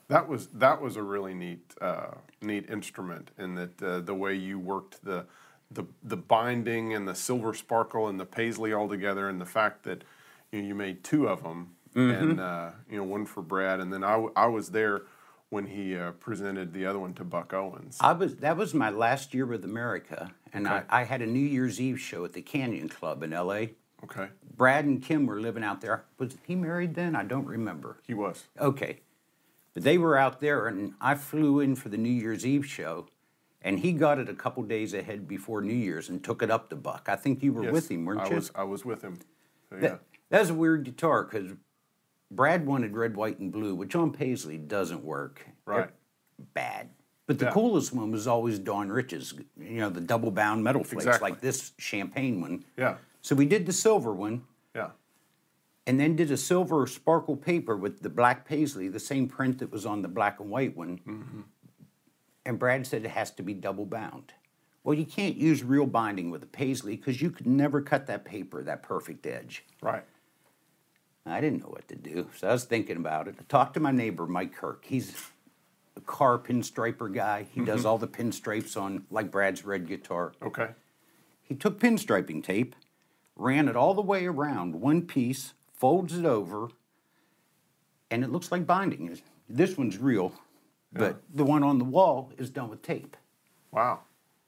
[0.09, 2.13] That was that was a really neat uh,
[2.43, 5.27] neat instrument in that uh, the way you worked the
[5.71, 9.83] the the binding and the silver sparkle and the paisley all together and the fact
[9.85, 10.05] that
[10.53, 13.93] you, know, you made two of them and uh, you know one for Brad and
[13.93, 15.03] then I, w- I was there
[15.49, 17.97] when he uh, presented the other one to Buck Owens.
[18.01, 20.83] I was that was my last year with America, and Okay.
[20.91, 23.75] I, I had a New Year's Eve show at the Canyon Club in L.A.
[24.03, 26.05] Okay, Brad and Kim were living out there.
[26.19, 27.15] Was he married then?
[27.17, 27.99] I don't remember.
[28.07, 28.45] he was.
[28.61, 29.01] Okay.
[29.75, 33.09] But they were out there, and I flew in for the New Year's Eve show,
[33.61, 36.71] and he got it a couple days ahead before New Year's and took it up
[36.71, 37.09] to Buck.
[37.11, 38.35] I think you were Yes, with him, weren't I you?
[38.37, 39.19] was I was with him.
[39.69, 39.81] So, yeah.
[39.81, 41.53] That, that's a weird guitar because
[42.31, 45.45] Brad wanted red, white, and blue, which on Paisley doesn't work.
[45.67, 45.91] Right.
[46.55, 46.91] Bad.
[47.27, 47.53] But the Yeah.
[47.53, 51.31] coolest one was always Don Rich's, you know, the double bound metal flakes, Exactly.
[51.31, 52.65] like this champagne one.
[52.77, 52.97] Yeah.
[53.23, 54.45] So we did the silver one.
[55.87, 59.71] And then did a silver sparkle paper with the black paisley, the same print that
[59.73, 60.99] was on the black and white one.
[61.07, 61.41] Mm-hmm.
[62.47, 64.33] And Brad said it has to be double bound.
[64.83, 68.25] Well, you can't use real binding with a paisley because you could never cut that
[68.25, 69.65] paper that perfect edge.
[69.81, 70.05] Right.
[71.27, 73.37] I didn't know what to do, so I was thinking about it.
[73.41, 74.85] I talked to my neighbor, Mike Kirk.
[74.85, 75.17] He's
[75.97, 77.47] a car pinstriper guy.
[77.51, 77.65] He Mm-hmm.
[77.67, 80.33] does all the pinstripes on like Brad's red guitar.
[80.43, 80.69] Okay.
[81.43, 82.75] He took pinstriping tape,
[83.37, 86.69] ran it all the way around one piece, folds it over,
[88.11, 89.19] and it looks like binding.
[89.49, 90.33] This one's real,
[90.93, 93.17] but the one on the wall is done with tape.
[93.71, 94.01] Wow.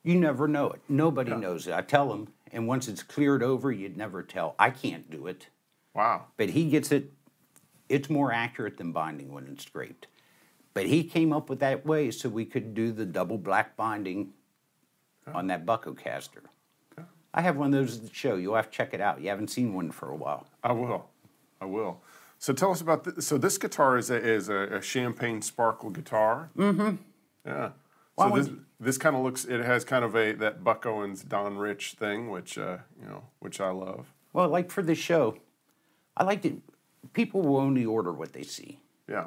[0.03, 0.81] You never know it.
[0.89, 1.39] Nobody Yeah.
[1.39, 1.75] knows it.
[1.75, 4.55] I tell them, and once it's cleared over, you'd never tell.
[4.59, 5.49] I can't do it,
[5.95, 6.27] Wow.
[6.37, 7.13] but he gets it.
[7.89, 10.07] It's more accurate than binding when it's scraped.
[10.75, 14.33] But he came up with that way so we could do the double black binding
[15.27, 16.43] on that Bucko caster.
[17.35, 18.37] I have one of those at the show.
[18.37, 19.21] You'll have to check it out.
[19.21, 20.47] You haven't seen one for a while.
[20.63, 21.09] I will.
[21.61, 22.03] I will.
[22.39, 23.27] So tell us about this.
[23.27, 26.51] So this guitar is a, is a, a champagne sparkle guitar.
[26.57, 26.97] Mm-hmm.
[27.47, 27.71] Yeah.
[28.17, 29.45] Well, so this this kind of looks.
[29.45, 33.25] It has kind of a that Buck Owens Don Rich thing, which uh, you know,
[33.41, 34.13] which I love.
[34.33, 35.37] Well, like for this show,
[36.17, 36.61] I like to.
[37.13, 39.27] People will only order what they see, Yeah.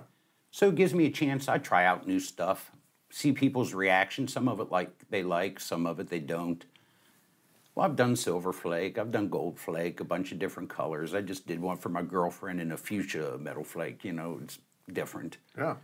[0.51, 1.47] so it gives me a chance.
[1.47, 2.71] I try out new stuff,
[3.09, 4.27] see people's reaction.
[4.27, 6.63] Some of it like they like, some of it they don't.
[7.79, 11.13] Well, I've done silver flake, I've done gold flake, a bunch of different colors.
[11.13, 14.03] I just did one for my girlfriend in a fuchsia metal flake.
[14.03, 14.59] You know, it's
[14.91, 15.37] different.
[15.57, 15.75] Yeah.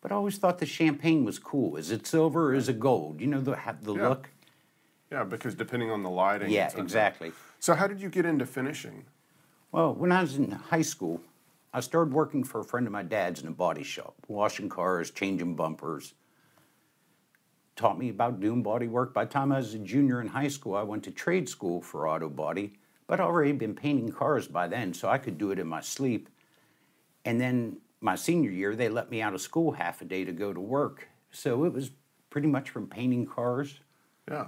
[0.00, 1.76] But I always thought the champagne was cool.
[1.76, 3.20] Is it silver or is it gold?
[3.20, 4.08] You know the the Yeah.
[4.08, 4.30] look.
[5.12, 5.24] Yeah.
[5.24, 6.50] Because depending on the lighting.
[6.50, 7.32] Yeah, exactly.
[7.60, 9.04] So how did you get into finishing?
[9.70, 11.20] Well, when I was in high school,
[11.74, 15.10] I started working for a friend of my dad's in a body shop, washing cars,
[15.10, 16.14] changing bumpers.
[17.76, 19.12] Taught me about doing body work.
[19.12, 21.80] By the time I was a junior in high school, I went to trade school
[21.80, 22.74] for auto body,
[23.08, 25.80] but I'd already been painting cars by then, so I could do it in my
[25.80, 26.28] sleep.
[27.24, 30.32] And then my senior year, they let me out of school half a day to
[30.32, 31.08] go to work.
[31.32, 31.90] So it was
[32.30, 33.80] pretty much from painting cars.
[34.30, 34.46] Yeah.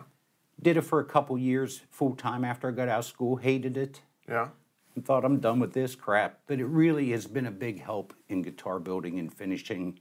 [0.62, 3.76] Did it for a couple years full time after I got out of school, hated
[3.76, 4.48] it Yeah.
[4.94, 6.40] and thought I'm done with this crap.
[6.46, 9.98] But it really has been a big help in guitar building and finishing,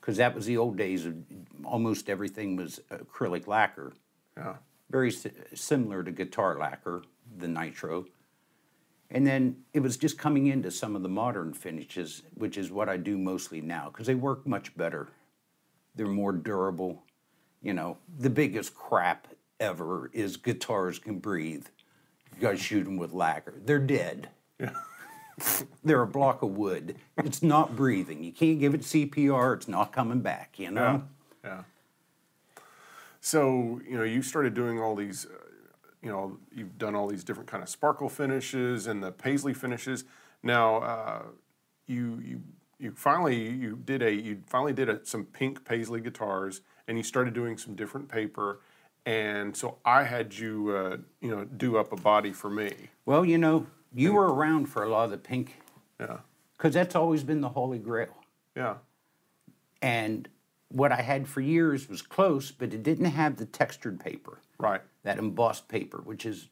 [0.00, 1.14] because that was the old days of
[1.66, 3.92] almost everything was acrylic lacquer,
[4.36, 4.56] Yeah.
[4.90, 7.02] very si- similar to guitar lacquer,
[7.38, 8.06] the nitro.
[9.10, 12.88] And then it was just coming into some of the modern finishes, which is what
[12.88, 15.08] I do mostly now, because they work much better.
[15.94, 17.02] They're more durable.
[17.62, 19.28] You know, the biggest crap
[19.60, 21.66] ever is guitars can breathe.
[22.34, 23.54] You gotta shoot them with lacquer.
[23.64, 24.28] They're dead.
[24.58, 24.74] Yeah.
[25.84, 26.96] They're a block of wood.
[27.18, 28.24] It's not breathing.
[28.24, 29.54] You can't give it CPR.
[29.54, 30.58] It's not coming back.
[30.58, 31.04] You know.
[31.46, 31.62] Yeah.
[33.20, 35.26] So you know, you started doing all these.
[35.26, 35.38] Uh,
[36.02, 40.04] you know, you've done all these different kind of sparkle finishes and the paisley finishes.
[40.42, 41.22] Now, uh,
[41.86, 42.42] you you
[42.78, 47.02] you finally you did a you finally did a, some pink paisley guitars, and you
[47.02, 48.60] started doing some different paper.
[49.04, 52.72] and so I had you, uh, you know, do up a body for me.
[53.04, 55.56] Well, you know, you were around for a lot of the pink,
[55.98, 56.18] Yeah,
[56.56, 58.14] because that's always been the holy grail.
[58.56, 58.76] yeah,
[59.80, 60.28] And
[60.76, 64.82] what I had for years was close, but it didn't have the textured paper, right.
[65.04, 66.48] that embossed paper, which is,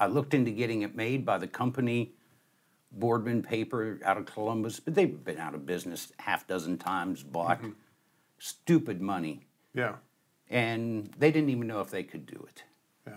[0.00, 2.12] I looked into getting it made by the company,
[2.90, 7.58] Boardman Paper out of Columbus, but they've been out of business half dozen times, bought
[7.58, 7.70] mm-hmm.
[8.40, 9.94] stupid money, Yeah,
[10.48, 12.64] and they didn't even know if they could do it.
[13.06, 13.14] yeah,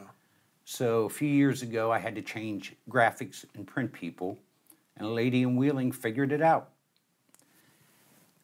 [0.63, 4.37] So a few years ago, I had to change graphics and print people,
[4.95, 6.72] and a lady in Wheeling figured it out.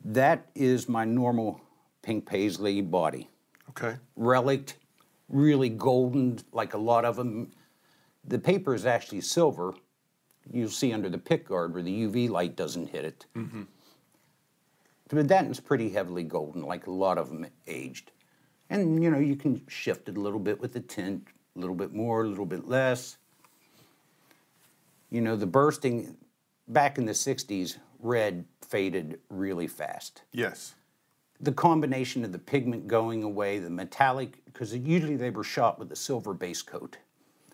[0.03, 1.62] That is my normal
[2.01, 3.29] pink paisley body.
[3.69, 4.75] okay, Relic,
[5.27, 7.51] really golden, like a lot of them.
[8.25, 9.73] The paper is actually silver.
[10.51, 13.25] You'll see under the pick guard where the UV light doesn't hit it.
[13.35, 13.63] Mm-hmm.
[15.09, 18.12] But that is pretty heavily golden, like a lot of them aged.
[18.69, 21.75] And you know, you can shift it a little bit with the tint, a little
[21.75, 23.17] bit more, a little bit less.
[25.09, 26.15] You know, the bursting
[26.67, 30.75] back in the 60s, red faded really fast yes,
[31.41, 35.91] the combination of the pigment going away, the metallic, because usually they were shot with
[35.91, 36.97] a silver base coat,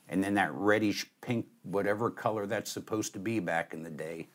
[0.09, 4.27] and then that reddish pink, whatever color that's supposed to be back in the day.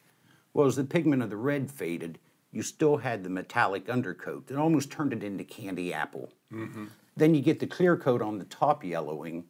[0.53, 2.19] Well, as the pigment of the red faded,
[2.53, 6.33] you still had the metallic undercoat that almost turned it into candy apple.
[6.53, 6.87] Mm-hmm.
[7.17, 9.45] Then you get the clear coat on the top yellowing,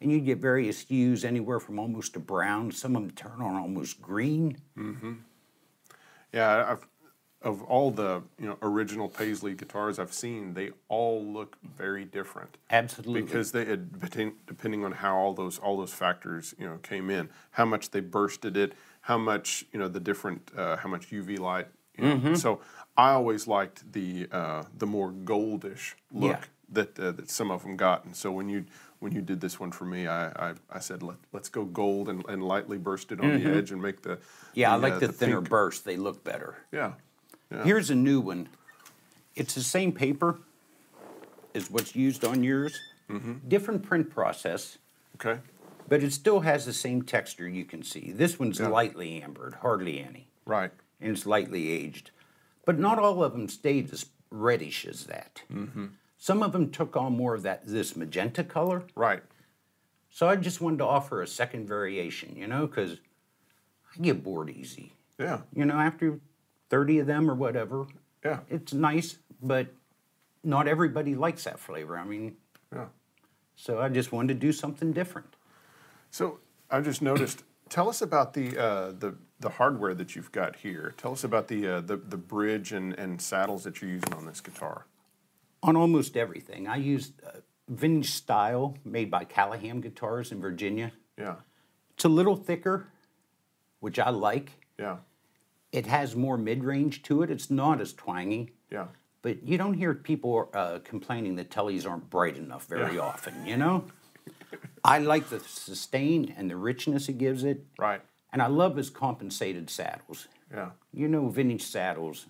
[0.00, 2.70] and you get various hues anywhere from almost to brown.
[2.72, 4.58] Some of them turn on almost green.
[4.76, 5.12] Mm-hmm.
[6.32, 6.66] Yeah.
[6.70, 6.86] I've
[7.42, 12.56] of all the you know original Paisley guitars I've seen, they all look very different.
[12.70, 13.22] Absolutely.
[13.22, 14.00] because they had
[14.46, 18.00] depending, on how all those all those factors you know came in, how much they
[18.00, 21.68] bursted it, how much you know the different uh, how much UV light.
[21.96, 22.16] You know.
[22.16, 22.34] Mm-hmm.
[22.34, 22.60] So
[22.96, 26.44] I always liked the uh, the more goldish look Yeah.
[26.70, 28.64] That uh, that some of them got, and so when you
[28.98, 32.08] when you did this one for me, I I, I said Let, let's go gold
[32.08, 34.60] and, and lightly burst it on the edge and make the Mm-hmm.
[34.60, 36.56] yeah, I like uh, the, thinner pink- bursts, they look better.
[36.72, 36.92] Yeah,
[37.50, 38.48] yeah, Here's a new one.
[39.34, 40.38] It's the same paper
[41.54, 42.78] as what's used on yours.
[43.46, 44.78] Different print process,
[45.14, 45.40] okay,
[45.88, 48.10] but it still has the same texture you can see.
[48.10, 52.10] This one's lightly ambered, hardly any, right, and it's lightly aged.
[52.64, 55.42] But not all of them stayed as reddish as that.
[56.26, 58.82] Some of them took on more of that this magenta color.
[58.96, 59.22] right,
[60.10, 62.98] So I just wanted to offer a second variation, you know, because
[63.94, 64.92] I get bored easy.
[65.20, 66.18] yeah, You know, after
[66.68, 67.86] 30 of them or whatever,
[68.24, 69.68] yeah, it's nice, but
[70.42, 71.96] not everybody likes that flavor.
[71.96, 72.34] I mean,
[72.74, 72.86] yeah.
[73.54, 75.28] so I just wanted to do something different.
[76.10, 77.44] So I just noticed.
[77.68, 80.92] Tell us about the uh, the the hardware that you've got here.
[80.96, 84.26] Tell us about the uh, the the bridge and, and saddles that you're using on
[84.26, 84.86] this guitar.
[85.66, 90.92] On almost everything, I used uh, vintage style made by Callaham Guitars in Virginia.
[91.18, 91.34] Yeah,
[91.94, 92.86] It's a little thicker,
[93.80, 94.52] which I like.
[94.78, 94.98] yeah,
[95.72, 97.30] It has more mid range to it.
[97.30, 98.86] It's not as twangy, yeah,
[99.22, 103.00] but you don't hear people uh, complaining that tellies aren't bright enough very Yeah.
[103.02, 103.84] often, you know?
[104.84, 107.64] I like the sustain and the richness it gives it.
[107.78, 108.00] right.
[108.32, 110.28] And I love his compensated saddles.
[110.52, 112.26] Yeah, You know, vintage saddles,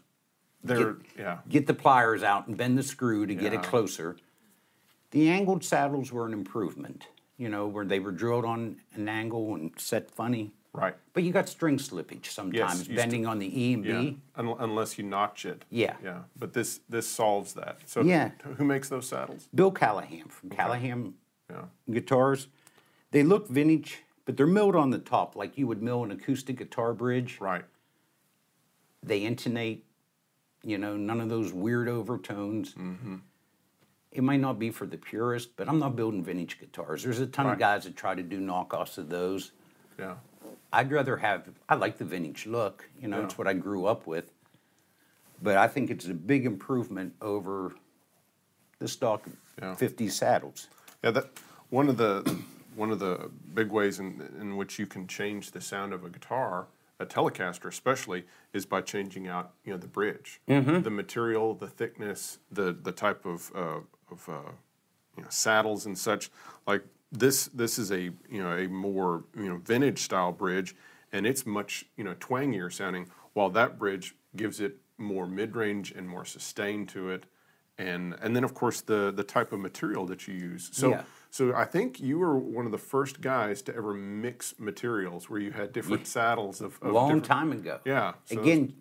[0.66, 4.16] they're yeah, get the pliers out and bend the screw to get it closer.
[5.12, 7.07] The angled saddles were an improvement,
[7.38, 10.52] you know, where they were drilled on an angle and set funny.
[10.72, 10.94] right.
[11.14, 14.18] But you got string slippage sometimes, you bending on the E and Yeah, B.
[14.37, 15.64] Un- unless you notch it.
[15.70, 15.96] Yeah.
[16.05, 16.22] yeah.
[16.38, 17.79] But this this solves that.
[17.87, 18.33] So Yeah.
[18.59, 19.48] who makes those saddles?
[19.55, 21.14] Bill Callaham from Callaham
[21.48, 22.48] Yeah, Guitars.
[23.12, 26.59] They look vintage, but they're milled on the top like you would mill an acoustic
[26.59, 27.38] guitar bridge.
[27.40, 27.64] right.
[29.02, 29.86] They intonate,
[30.62, 32.75] you know, none of those weird overtones.
[32.75, 33.16] Mm-hmm.
[34.12, 37.03] It might not be for the purist, but I'm not building vintage guitars.
[37.03, 37.53] There's a ton Right.
[37.53, 39.53] of guys that try to do knockoffs of those.
[39.99, 40.16] Yeah,
[40.73, 43.25] I'd rather have, I like the vintage look, you know, Yeah.
[43.25, 44.33] it's what I grew up with.
[45.42, 47.75] But I think it's a big improvement over
[48.79, 49.27] the stock
[49.61, 49.75] Yeah.
[49.75, 50.69] 50 saddles.
[51.03, 51.11] yeah.
[51.11, 51.27] That
[51.71, 52.23] one of the
[52.75, 56.11] one of the big ways in in which you can change the sound of a
[56.11, 56.66] guitar,
[56.98, 60.40] a Telecaster especially, is by changing out you know the bridge,
[60.82, 63.80] the material, the thickness, the the type of uh,
[64.11, 64.50] of uh,
[65.16, 66.30] you know saddles and such.
[66.66, 70.74] Like this this is a you know a more you know vintage style bridge,
[71.12, 73.09] and it's much you know twangier sounding.
[73.35, 77.24] While that bridge gives it more mid range and more sustain to it,
[77.76, 80.70] and and then of course the the type of material that you use.
[80.72, 80.90] So.
[80.90, 81.02] Yeah.
[81.37, 85.38] So I think you were one of the first guys to ever mix materials where
[85.38, 87.79] you had different saddles of, of long time ago.
[87.85, 88.72] Yeah, so- Again,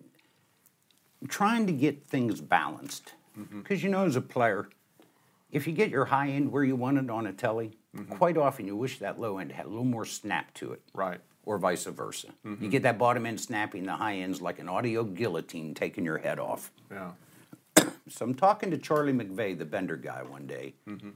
[1.28, 3.12] trying to get things balanced.
[3.38, 3.60] Mm-hmm.
[3.60, 4.70] Because you know, as a player,
[5.50, 8.14] if you get your high end where you want it on a telly, mm-hmm.
[8.14, 10.80] quite often you wish that low end had a little more snap to it.
[10.94, 11.20] Right.
[11.44, 12.28] Or vice versa.
[12.46, 12.64] Mm-hmm.
[12.64, 16.16] You get that bottom end snapping, the high end's like an audio guillotine taking your
[16.16, 16.72] head off.
[16.90, 17.10] Yeah.
[18.08, 20.72] So I'm talking to Charlie McVeigh, the bender guy, one day.
[20.88, 21.10] Mm-hmm.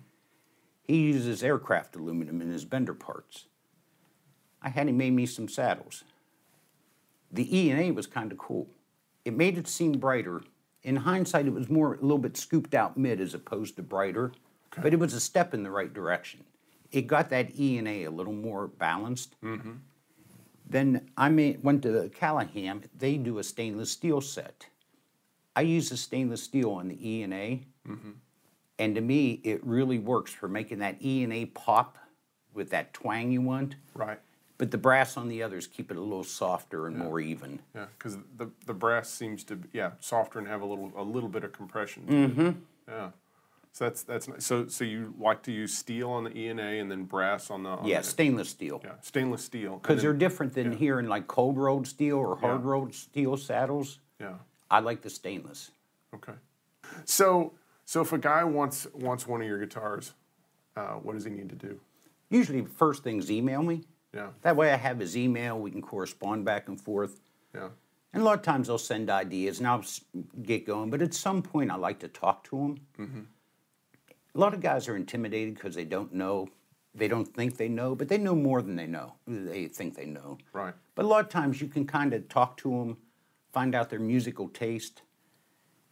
[0.91, 3.47] He uses aircraft aluminum in his bender parts.
[4.61, 6.03] I had him make me some saddles.
[7.31, 8.67] The E and A was kind of cool.
[9.25, 10.43] It made it seem brighter.
[10.83, 14.33] In hindsight, it was more a little bit scooped out mid as opposed to brighter,
[14.83, 16.43] but it was a step in the right direction.
[16.91, 19.37] It got that E and A little more balanced.
[19.45, 19.75] Mm-hmm.
[20.69, 22.83] Then I made, went to Callaham.
[22.99, 24.67] They do a stainless steel set.
[25.55, 28.11] I use the stainless steel on the E and A, mm-hmm.
[28.81, 31.99] And to me, it really works for making that E and A pop
[32.55, 33.77] with that twang you want.
[33.95, 34.19] Right.
[34.59, 37.61] But the brass on the others keep it a little softer and more even.
[37.75, 41.03] Yeah, because the the brass seems to be, yeah softer and have a little a
[41.03, 42.07] little bit of compression.
[42.07, 42.37] To it.
[42.37, 42.59] Mm-hmm.
[42.89, 43.11] Yeah.
[43.73, 44.45] So that's that's nice.
[44.45, 47.51] so so you like to use steel on the E and A and then brass
[47.51, 48.81] on the on Yeah, the, stainless steel.
[48.85, 52.63] yeah stainless steel Because they're different than here in like cold rolled steel or hard
[52.63, 52.69] Yeah.
[52.71, 54.01] rolled steel saddles.
[54.19, 54.35] yeah
[54.71, 55.71] I like the stainless.
[56.15, 56.35] okay.
[57.05, 57.53] So
[57.91, 60.15] so if a guy wants wants one of your guitars,
[60.77, 61.81] uh, what does he need to do?
[62.29, 63.83] Usually, first things email me.
[64.15, 65.59] Yeah That way, I have his email.
[65.59, 67.21] We can correspond back and forth.
[67.53, 67.71] yeah
[68.13, 69.85] And a lot of times they'll send ideas and I'll
[70.51, 70.89] get going.
[70.91, 72.73] But at some point, I like to talk to them.
[74.37, 76.49] A lot of guys are intimidated because they don't know,
[76.95, 79.15] they don't think they know, but they know more than they know.
[79.27, 80.39] They think they know.
[80.53, 82.99] right But a lot of times you can kind of talk to them,
[83.53, 85.03] find out their musical taste,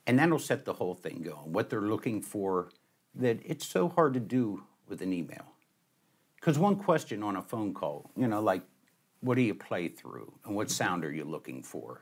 [0.08, 1.52] and that'll set the whole thing going.
[1.52, 2.70] What they're looking for,
[3.14, 5.44] that it's so hard to do with an email.
[6.36, 8.62] Because one question on a phone call, you know, like,
[9.20, 12.00] what do you play through and what sound are you looking for?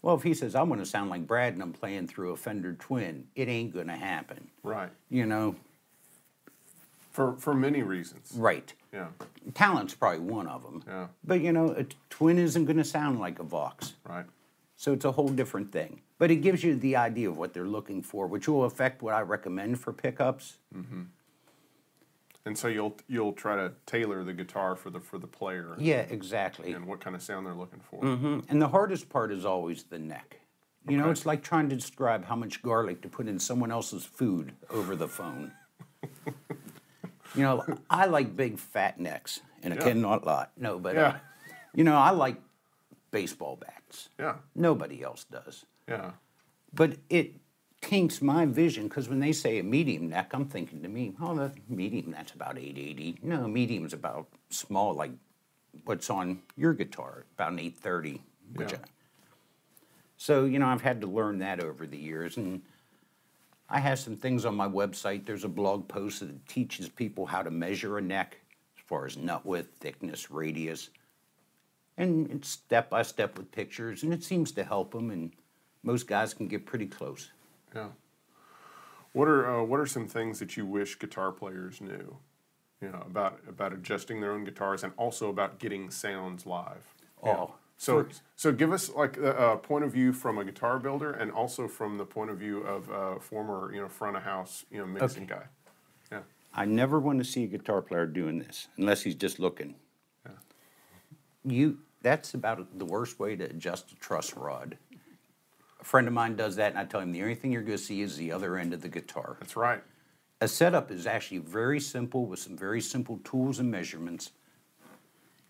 [0.00, 2.36] Well, if he says, I'm going to sound like Brad and I'm playing through a
[2.36, 4.48] Fender Twin, it ain't going to happen.
[4.62, 5.56] right You know,
[7.10, 8.32] for for many reasons.
[8.36, 8.72] right.
[8.92, 9.08] Yeah
[9.54, 10.84] Talent's probably one of them.
[10.86, 11.06] Yeah.
[11.24, 13.94] But, you know, a Twin isn't going to sound like a Vox.
[14.04, 14.26] right
[14.76, 16.00] So it's a whole different thing.
[16.18, 19.14] But it gives you the idea of what they're looking for, which will affect what
[19.14, 20.58] I recommend for pickups.
[22.44, 26.00] and so you'll you'll try to tailor the guitar for the for the player Yeah,
[26.08, 26.72] exactly.
[26.72, 28.00] and what kind of sound they're looking for.
[28.02, 28.44] Mhm.
[28.48, 30.40] And the hardest part is always the neck.
[30.88, 34.06] You know, it's like trying to describe how much garlic to put in someone else's
[34.06, 35.52] food over the phone.
[37.34, 39.82] you know, I like big fat necks, and I Yeah.
[39.82, 40.46] cannot lie.
[40.56, 41.18] No, but uh, Yeah.
[41.74, 42.40] you know, I like
[43.10, 44.08] baseball bats.
[44.18, 45.66] Yeah Nobody else does.
[45.88, 46.10] Yeah
[46.72, 47.34] But it
[47.80, 51.34] taints my vision because when they say a medium neck, I'm thinking to me, oh,
[51.34, 53.18] the medium, that's about 880.
[53.22, 55.12] No, medium's about small, like
[55.84, 58.20] what's on your guitar, about an 830.
[58.54, 58.78] Which Yeah.
[58.78, 58.88] I,
[60.16, 62.36] so, you know, I've had to learn that over the years.
[62.36, 62.62] And
[63.68, 65.24] I have some things on my website.
[65.24, 68.38] There's a blog post that teaches people how to measure a neck
[68.76, 70.90] as far as nut width, thickness, radius.
[71.96, 75.10] And it's step by step with pictures, and it seems to help them.
[75.10, 75.32] And
[75.82, 77.30] most guys can get pretty close.
[77.74, 77.88] Yeah.
[79.12, 82.16] What are uh, what are some things that you wish guitar players knew?
[82.80, 86.94] You know about about adjusting their own guitars and also about getting sounds live.
[87.22, 90.78] Oh, So for- so give us like a, a point of view from a guitar
[90.78, 94.22] builder and also from the point of view of a former you know front of
[94.22, 95.34] house you know mixing Okay.
[95.34, 95.44] guy.
[96.12, 96.20] Yeah.
[96.54, 99.74] I never want to see a guitar player doing this unless he's just looking.
[100.24, 100.32] Yeah.
[101.44, 104.76] You that's about the worst way to adjust a truss rod.
[105.80, 107.78] A friend of mine does that, and I tell him the only thing you're going
[107.78, 109.36] to see is the other end of the guitar.
[109.40, 109.82] That's right.
[110.40, 114.30] A setup is actually very simple with some very simple tools and measurements.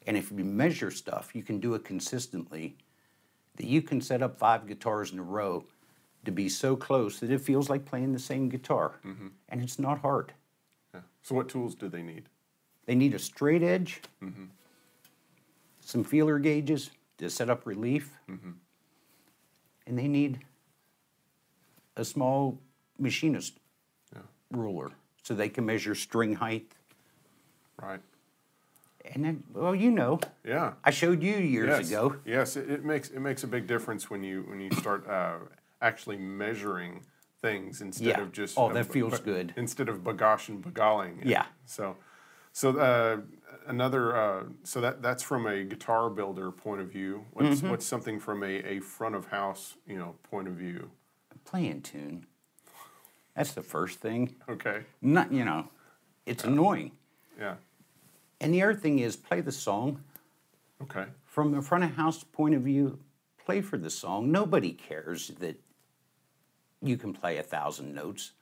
[0.06, 2.76] And if you measure stuff, you can do it consistently
[3.56, 5.64] that you can set up five guitars in a row
[6.24, 9.00] to be so close that it feels like playing the same guitar.
[9.04, 9.28] Mm-hmm.
[9.48, 10.32] And it's not hard.
[10.94, 11.00] Yeah.
[11.22, 12.24] So what tools do they need?
[12.86, 14.44] They need a straight edge, mm-hmm.
[15.80, 18.52] some feeler gauges to set up relief, mm-hmm.
[19.88, 20.38] And they need
[21.96, 22.58] a small
[22.98, 23.58] machinist
[24.14, 24.22] Yeah.
[24.50, 24.90] ruler
[25.22, 26.70] so they can measure string height.
[27.82, 28.00] Right.
[29.14, 30.74] And then, well, you know, Yeah.
[30.84, 31.88] I showed you years yes.
[31.88, 32.16] ago.
[32.24, 35.38] Yes, it, it makes it makes a big difference when you when you start uh,
[35.80, 37.00] actually measuring
[37.40, 38.20] things instead Yeah.
[38.20, 39.54] of just Oh, uh, that feels good.
[39.56, 41.22] instead of bagosh and beguiling.
[41.24, 41.46] Yeah.
[41.64, 41.96] So,
[42.52, 43.20] so uh,
[43.68, 47.24] another uh, so that that's from a guitar builder point of view.
[47.32, 47.70] What's Mm-hmm.
[47.70, 50.90] what's something from a, a front of house you know point of view?
[51.44, 52.26] Playing tune.
[53.36, 54.34] That's the first thing.
[54.48, 54.82] Okay.
[55.00, 55.68] Not, you know,
[56.26, 56.90] it's annoying.
[57.38, 57.54] Yeah.
[58.40, 60.02] And the other thing is play the song.
[60.82, 61.04] Okay.
[61.24, 62.98] From a front of house point of view,
[63.44, 64.32] play for the song.
[64.32, 65.60] Nobody cares that
[66.82, 68.32] you can play a thousand notes.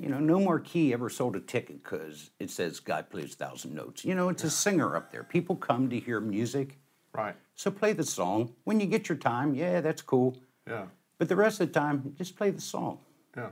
[0.00, 4.04] You know, no marquee ever sold a ticket because it says God plays thousand notes.
[4.04, 5.22] You know, it's a singer up there.
[5.22, 6.78] People come to hear music.
[7.12, 7.36] Right.
[7.54, 8.54] So play the song.
[8.64, 10.36] When you get your time, yeah, that's cool.
[10.68, 10.86] Yeah.
[11.18, 12.98] But the rest of the time, just play the song.
[13.36, 13.50] Yeah.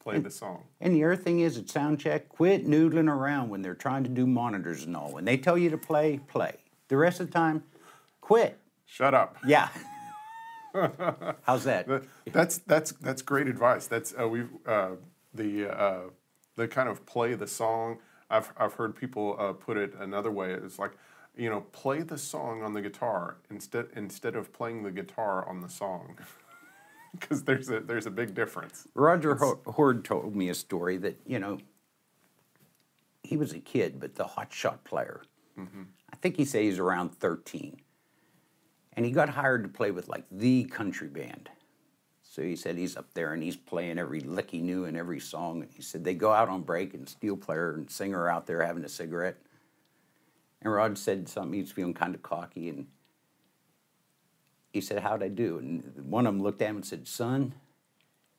[0.00, 0.64] Play the song.
[0.80, 4.10] And the other thing is at sound check, quit noodling around when they're trying to
[4.10, 5.10] do monitors and all.
[5.12, 6.56] When they tell you to play, play.
[6.88, 7.62] The rest of the time,
[8.20, 8.58] quit.
[8.84, 9.36] Shut up.
[9.46, 9.68] Yeah.
[11.42, 11.86] How's that?
[11.88, 13.86] That- That's that's that's great advice.
[13.86, 14.90] That's uh, we've uh,
[15.34, 16.00] the uh,
[16.56, 17.98] the kind of play the song.
[18.30, 20.52] I've I've heard people uh, put it another way.
[20.52, 20.92] It's like
[21.36, 25.60] you know play the song on the guitar instead instead of playing the guitar on
[25.60, 26.18] the song,
[27.18, 28.86] because there's a there's a big difference.
[28.94, 31.58] Roger Ho- Horde told me a story that, you know,
[33.22, 35.22] he was a kid, but the hot shot player.
[36.12, 37.80] I think he said he's around 13.
[38.94, 41.50] And he got hired to play with like the country band.
[42.38, 45.18] So he said he's up there and he's playing every lick he knew in every
[45.18, 45.62] song.
[45.62, 48.64] And he said they go out on break and steel player and singer out there
[48.64, 49.38] having a cigarette.
[50.62, 52.68] And Rod said something, he was feeling kind of cocky.
[52.68, 52.86] And
[54.72, 55.58] he said, How'd I do?
[55.58, 57.54] And one of them looked at him and said, Son,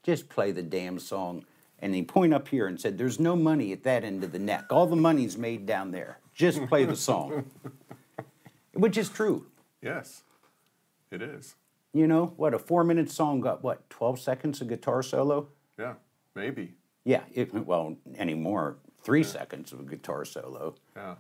[0.02, 1.44] just play the damn song.
[1.80, 4.40] And he pointed up here and said, There's no money at that end of the
[4.40, 4.68] neck.
[4.70, 6.20] All the money's made down there.
[6.34, 7.52] Just play the song.
[8.74, 9.48] Which is true.
[9.82, 10.24] Yes,
[11.12, 11.56] it is.
[12.00, 15.50] You know, what, a four minute song got what, 12 seconds of guitar solo?
[15.78, 15.96] Yeah,
[16.34, 16.76] maybe.
[17.04, 20.76] Yeah, it, well, anymore, three seconds of a guitar solo.
[20.96, 21.16] Yeah.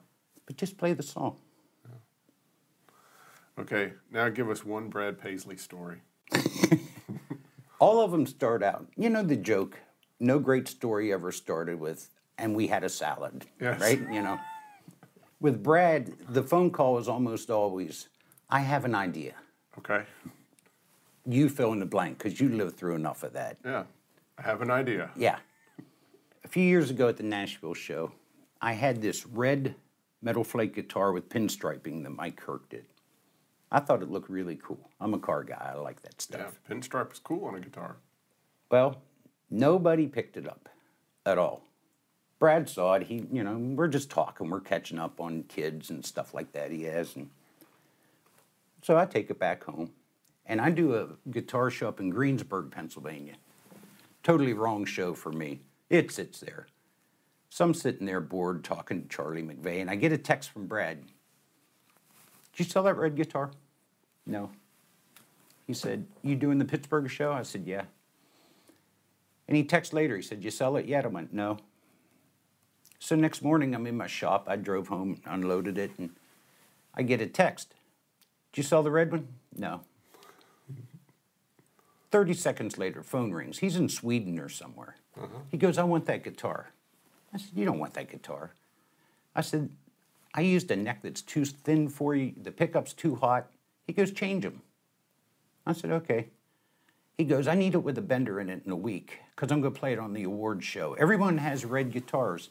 [0.45, 1.35] But just play the song.
[3.59, 5.97] Okay, now give us one Brad Paisley story.
[7.81, 9.77] All of them start out, you know, the joke
[10.21, 13.81] no great story ever started with, and we had a salad, Yes.
[13.81, 13.99] right?
[13.99, 14.39] You know,
[15.41, 18.07] with Brad, the phone call is almost always,
[18.49, 19.33] I have an idea.
[19.77, 20.03] Okay.
[21.25, 23.57] You fill in the blank because you lived through enough of that.
[23.63, 23.83] Yeah,
[24.37, 25.11] I have an idea.
[25.15, 25.37] Yeah.
[26.43, 28.11] A few years ago at the Nashville show,
[28.61, 29.75] I had this red
[30.21, 32.85] metal flake guitar with pinstriping that Mike Kirk did.
[33.71, 34.89] I thought it looked really cool.
[34.99, 36.59] I'm a car guy, I like that Yeah, stuff.
[36.69, 37.97] pinstripe is cool on a guitar.
[38.71, 39.01] Well,
[39.51, 40.69] nobody picked it up
[41.25, 41.61] at all.
[42.39, 43.03] Brad saw it.
[43.03, 44.49] He, you know, we're just talking.
[44.49, 47.15] We're catching up on kids and stuff like that he has.
[47.15, 47.29] And
[48.81, 49.91] so I take it back home
[50.49, 53.35] and I do a guitar show up in Greensburg, Pennsylvania.
[54.23, 55.61] Totally wrong show for me.
[55.89, 56.67] It sits there.
[57.49, 60.65] So I'm sitting there bored talking to Charlie McVeigh and I get a text from
[60.65, 61.03] Brad.
[62.51, 63.51] Did you sell that red guitar?
[64.25, 64.49] No.
[65.67, 67.31] He said, You doing the Pittsburgh show?
[67.31, 67.83] I said, Yeah.
[69.47, 71.05] And he texted later, he said, You sell it yet?
[71.05, 71.57] I went, No.
[72.97, 74.45] So next morning, I'm in my shop.
[74.47, 76.09] I drove home, unloaded it, and
[76.93, 77.75] I get a text.
[78.51, 79.27] Did you sell the red one?
[79.55, 79.81] No.
[82.11, 83.59] 30 seconds later, phone rings.
[83.59, 84.95] He's in Sweden or somewhere.
[85.17, 85.27] Uh-huh.
[85.49, 86.71] He goes, I want that guitar.
[87.33, 88.53] I said, You don't want that guitar.
[89.35, 89.69] I said,
[90.33, 92.33] I used a neck that's too thin for you.
[92.41, 93.51] The pickup's too hot.
[93.85, 94.61] He goes, Change them.
[95.65, 96.29] I said, Okay.
[97.17, 99.59] He goes, I need it with a bender in it in a week because I'm
[99.61, 100.93] going to play it on the award show.
[100.93, 102.49] Everyone has red guitars.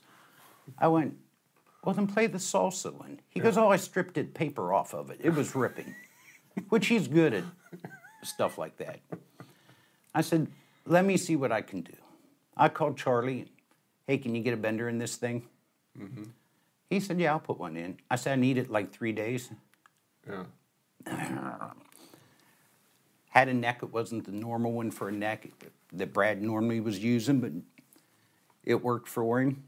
[0.79, 1.17] I went,
[1.83, 3.21] Well, then play the salsa one.
[3.29, 5.21] He goes, Oh, I stripped it paper off of it.
[5.23, 5.95] It was ripping,
[6.69, 7.45] which he's good at
[8.23, 9.01] stuff like that.
[10.15, 10.49] I said,
[10.87, 11.95] Let me see what I can do.
[12.57, 13.47] I called Charlie.
[14.07, 15.45] Hey, can you get a bender in this thing?
[15.99, 16.25] Mm-hmm.
[16.91, 17.99] He said, Yeah, I'll put one in.
[18.11, 19.51] I said, I need it like three days.
[20.29, 20.45] Yeah.
[23.29, 23.81] had a neck.
[23.83, 25.49] It wasn't the normal one for a neck
[25.93, 27.53] that Brad normally was using, but
[28.65, 29.65] it worked for him.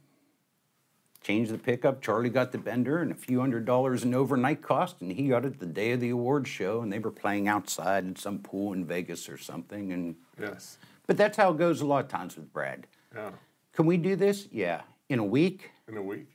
[1.22, 2.00] Changed the pickup.
[2.00, 5.44] Charlie got the bender and a few hundred dollars in overnight cost, and he got
[5.44, 8.72] it the day of the awards show, and they were playing outside in some pool
[8.72, 9.92] in Vegas or something.
[9.92, 10.78] And Yes.
[11.06, 12.86] but that's how it goes a lot of times with Brad.
[13.14, 13.32] Yeah.
[13.74, 14.48] Can we do this?
[14.50, 16.26] Yeah, in a week, In a week.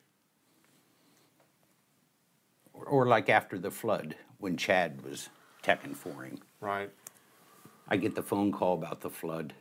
[2.73, 5.29] or, or like after the flood when Chad was
[5.63, 6.37] teching for him.
[6.61, 6.91] Right.
[7.87, 9.53] I get the phone call about the flood.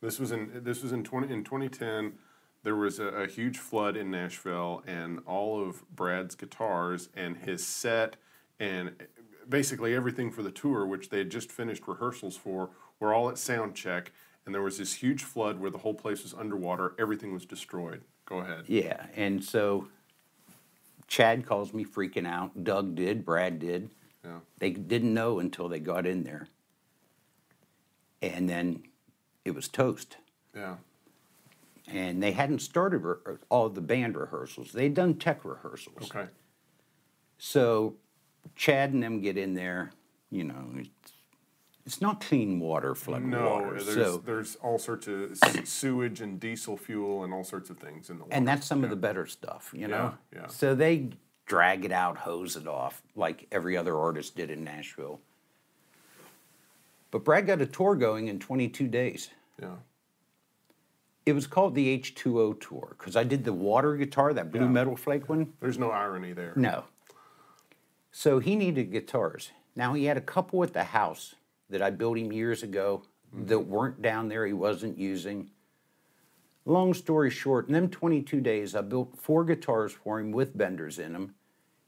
[0.00, 2.14] This was in this was in twenty in twenty ten.
[2.64, 7.64] There was a, a huge flood in Nashville, and all of Brad's guitars and his
[7.64, 8.16] set
[8.58, 8.92] and
[9.48, 13.38] basically everything for the tour, which they had just finished rehearsals for, were all at
[13.38, 14.12] sound check.
[14.46, 16.94] And there was this huge flood where the whole place was underwater.
[16.98, 18.02] Everything was destroyed.
[18.26, 18.64] Go ahead.
[18.66, 19.88] Yeah, and so
[21.06, 22.64] Chad calls me freaking out.
[22.64, 23.90] Doug did, Brad did.
[24.24, 24.38] Yeah.
[24.58, 26.48] They didn't know until they got in there.
[28.22, 28.84] And then
[29.44, 30.16] it was toast.
[30.54, 30.76] Yeah.
[31.86, 34.72] And they hadn't started re- all the band rehearsals.
[34.72, 35.96] They'd done tech rehearsals.
[36.10, 36.26] Okay.
[37.38, 37.96] So
[38.56, 39.90] Chad and them get in there,
[40.30, 40.88] you know, it's
[41.86, 43.72] it's not clean water, flood No, water.
[43.82, 48.08] there's so, there's all sorts of sewage and diesel fuel and all sorts of things
[48.08, 48.34] in the water.
[48.34, 50.14] and that's some of the better stuff, you know.
[50.32, 50.46] Yeah, yeah.
[50.46, 51.10] So they
[51.44, 55.20] drag it out, hose it off, like every other artist did in Nashville.
[57.10, 59.28] But Brad got a tour going in 22 days.
[59.60, 59.74] yeah,
[61.26, 64.68] It was called the H2O tour because I did the water guitar, that blue Yeah.
[64.68, 65.52] metal flake one.
[65.60, 66.52] there's no irony there.
[66.56, 66.84] No.
[68.12, 69.50] So he needed guitars.
[69.74, 71.34] Now he had a couple at the house
[71.70, 73.02] that I built him years ago
[73.34, 73.48] mm.
[73.48, 75.50] that weren't down there, he wasn't using.
[76.66, 80.98] Long story short, in them 22 days, I built four guitars for him with benders
[80.98, 81.34] in them.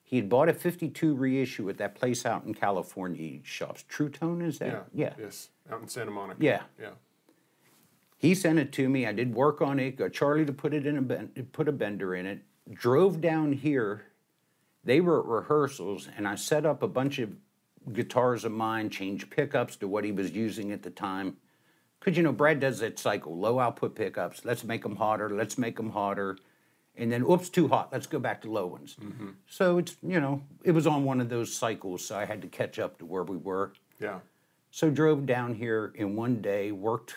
[0.03, 3.85] He had bought a 52 reissue at that place out in California he shops.
[3.89, 4.87] True Tone, is Yeah, that?
[4.95, 5.15] Yeah.
[5.19, 6.43] yes, out in Santa Monica.
[6.43, 6.63] Yeah.
[6.81, 6.91] yeah,
[8.17, 9.07] He sent it to me.
[9.07, 9.97] I did work on it.
[9.97, 12.41] Got Charlie to put it in a put a bender in it.
[12.73, 14.07] Drove down here.
[14.85, 17.31] They were at rehearsals, and I set up a bunch of
[17.93, 21.37] guitars of mine, changed pickups to what he was using at the time.
[21.99, 24.45] Because you know, Brad does that cycle: low output pickups.
[24.45, 25.29] Let's make them hotter.
[25.29, 26.39] Let's make them hotter,
[26.97, 27.91] and then oops, too hot.
[27.93, 28.97] Let's go back to low ones.
[29.03, 29.31] Mm-hmm.
[29.49, 32.05] So it's you know, it was on one of those cycles.
[32.05, 33.73] So I had to catch up to where we were.
[34.01, 34.21] yeah.
[34.71, 37.17] So drove down here in one day, worked,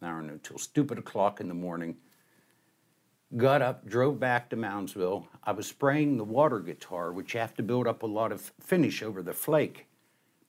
[0.00, 1.96] I don't know, till stupid o'clock in the morning.
[3.36, 5.26] Got up, drove back to Moundsville.
[5.44, 8.52] I was spraying the water guitar, which you have to build up a lot of
[8.60, 9.86] finish over the flake.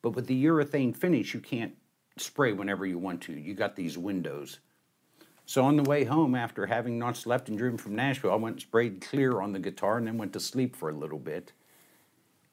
[0.01, 1.75] But with the urethane finish, you can't
[2.15, 3.33] spray whenever you want to.
[3.33, 4.59] You got these windows.
[5.45, 8.57] So on the way home, after having not slept and driven from Nashville, I went
[8.57, 11.51] and sprayed clear on the guitar and then went to sleep for a little bit.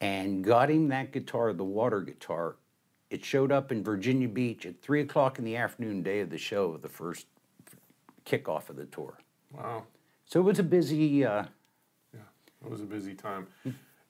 [0.01, 2.57] And got him that guitar, the water guitar.
[3.11, 6.39] It showed up in Virginia Beach at three o'clock in the afternoon, day of the
[6.39, 7.27] show, of the first
[8.25, 9.17] kickoff of the tour.
[9.53, 9.85] Wow,
[10.27, 11.25] So it was a busy.
[11.25, 11.45] Uh,
[12.13, 12.21] yeah,
[12.65, 13.47] it was a busy time.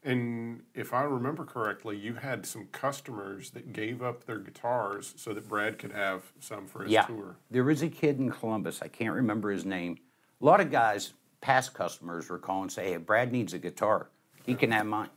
[0.02, 5.34] And if I remember correctly, you had some customers that gave up their guitars so
[5.34, 7.36] that Brad could have some for his yeah, tour.
[7.50, 8.80] there was a kid in Columbus.
[8.82, 9.98] I can't remember his name.
[10.40, 14.08] A lot of guys, past customers, were calling and say, "Hey, Brad needs a guitar.
[14.44, 15.10] He can have mine."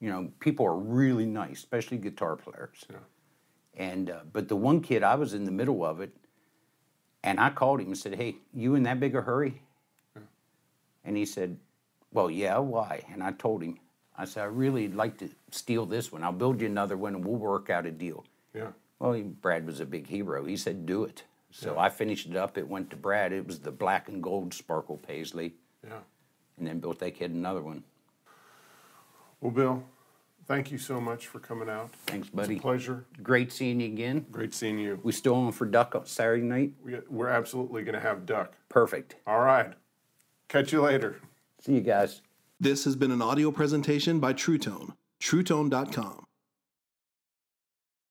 [0.00, 2.84] Yeah, You know, people are really nice, especially guitar players.
[2.90, 2.96] yeah,
[3.76, 6.14] And uh, but the one kid, I was in the middle of it,
[7.22, 9.62] and I called him and said, "Hey, you in that big a hurry?"
[11.04, 11.56] And he said,
[12.12, 12.58] "Well, yeah.
[12.58, 13.78] Why?" And I told him,
[14.18, 16.24] I said, "I really like to steal this one.
[16.24, 18.24] I'll build you another one, and we'll work out a deal."
[18.54, 18.72] yeah.
[18.98, 20.44] Well, he, Brad was a big hero.
[20.44, 21.22] He said, "Do it."
[21.52, 22.58] So I finished it up.
[22.58, 23.32] It went to Brad.
[23.32, 25.54] It was the black and gold sparkle paisley,
[25.86, 26.00] Yeah.
[26.58, 27.82] and then built that kid another one.
[29.40, 29.84] Well, Bill,
[30.46, 31.92] thank you so much for coming out.
[32.06, 32.58] Thanks, It's a buddy.
[32.58, 33.04] pleasure.
[33.22, 34.26] Great seeing you again.
[34.30, 34.98] Great seeing you.
[35.02, 36.72] We still on for Duck on Saturday night.
[36.84, 38.54] We, we're absolutely going to have duck.
[38.68, 39.16] Perfect.
[39.26, 39.72] All right.
[40.48, 41.16] Catch you later.
[41.60, 42.22] See you guys.
[42.58, 46.25] This has been an audio presentation by True Tone, truetone.com.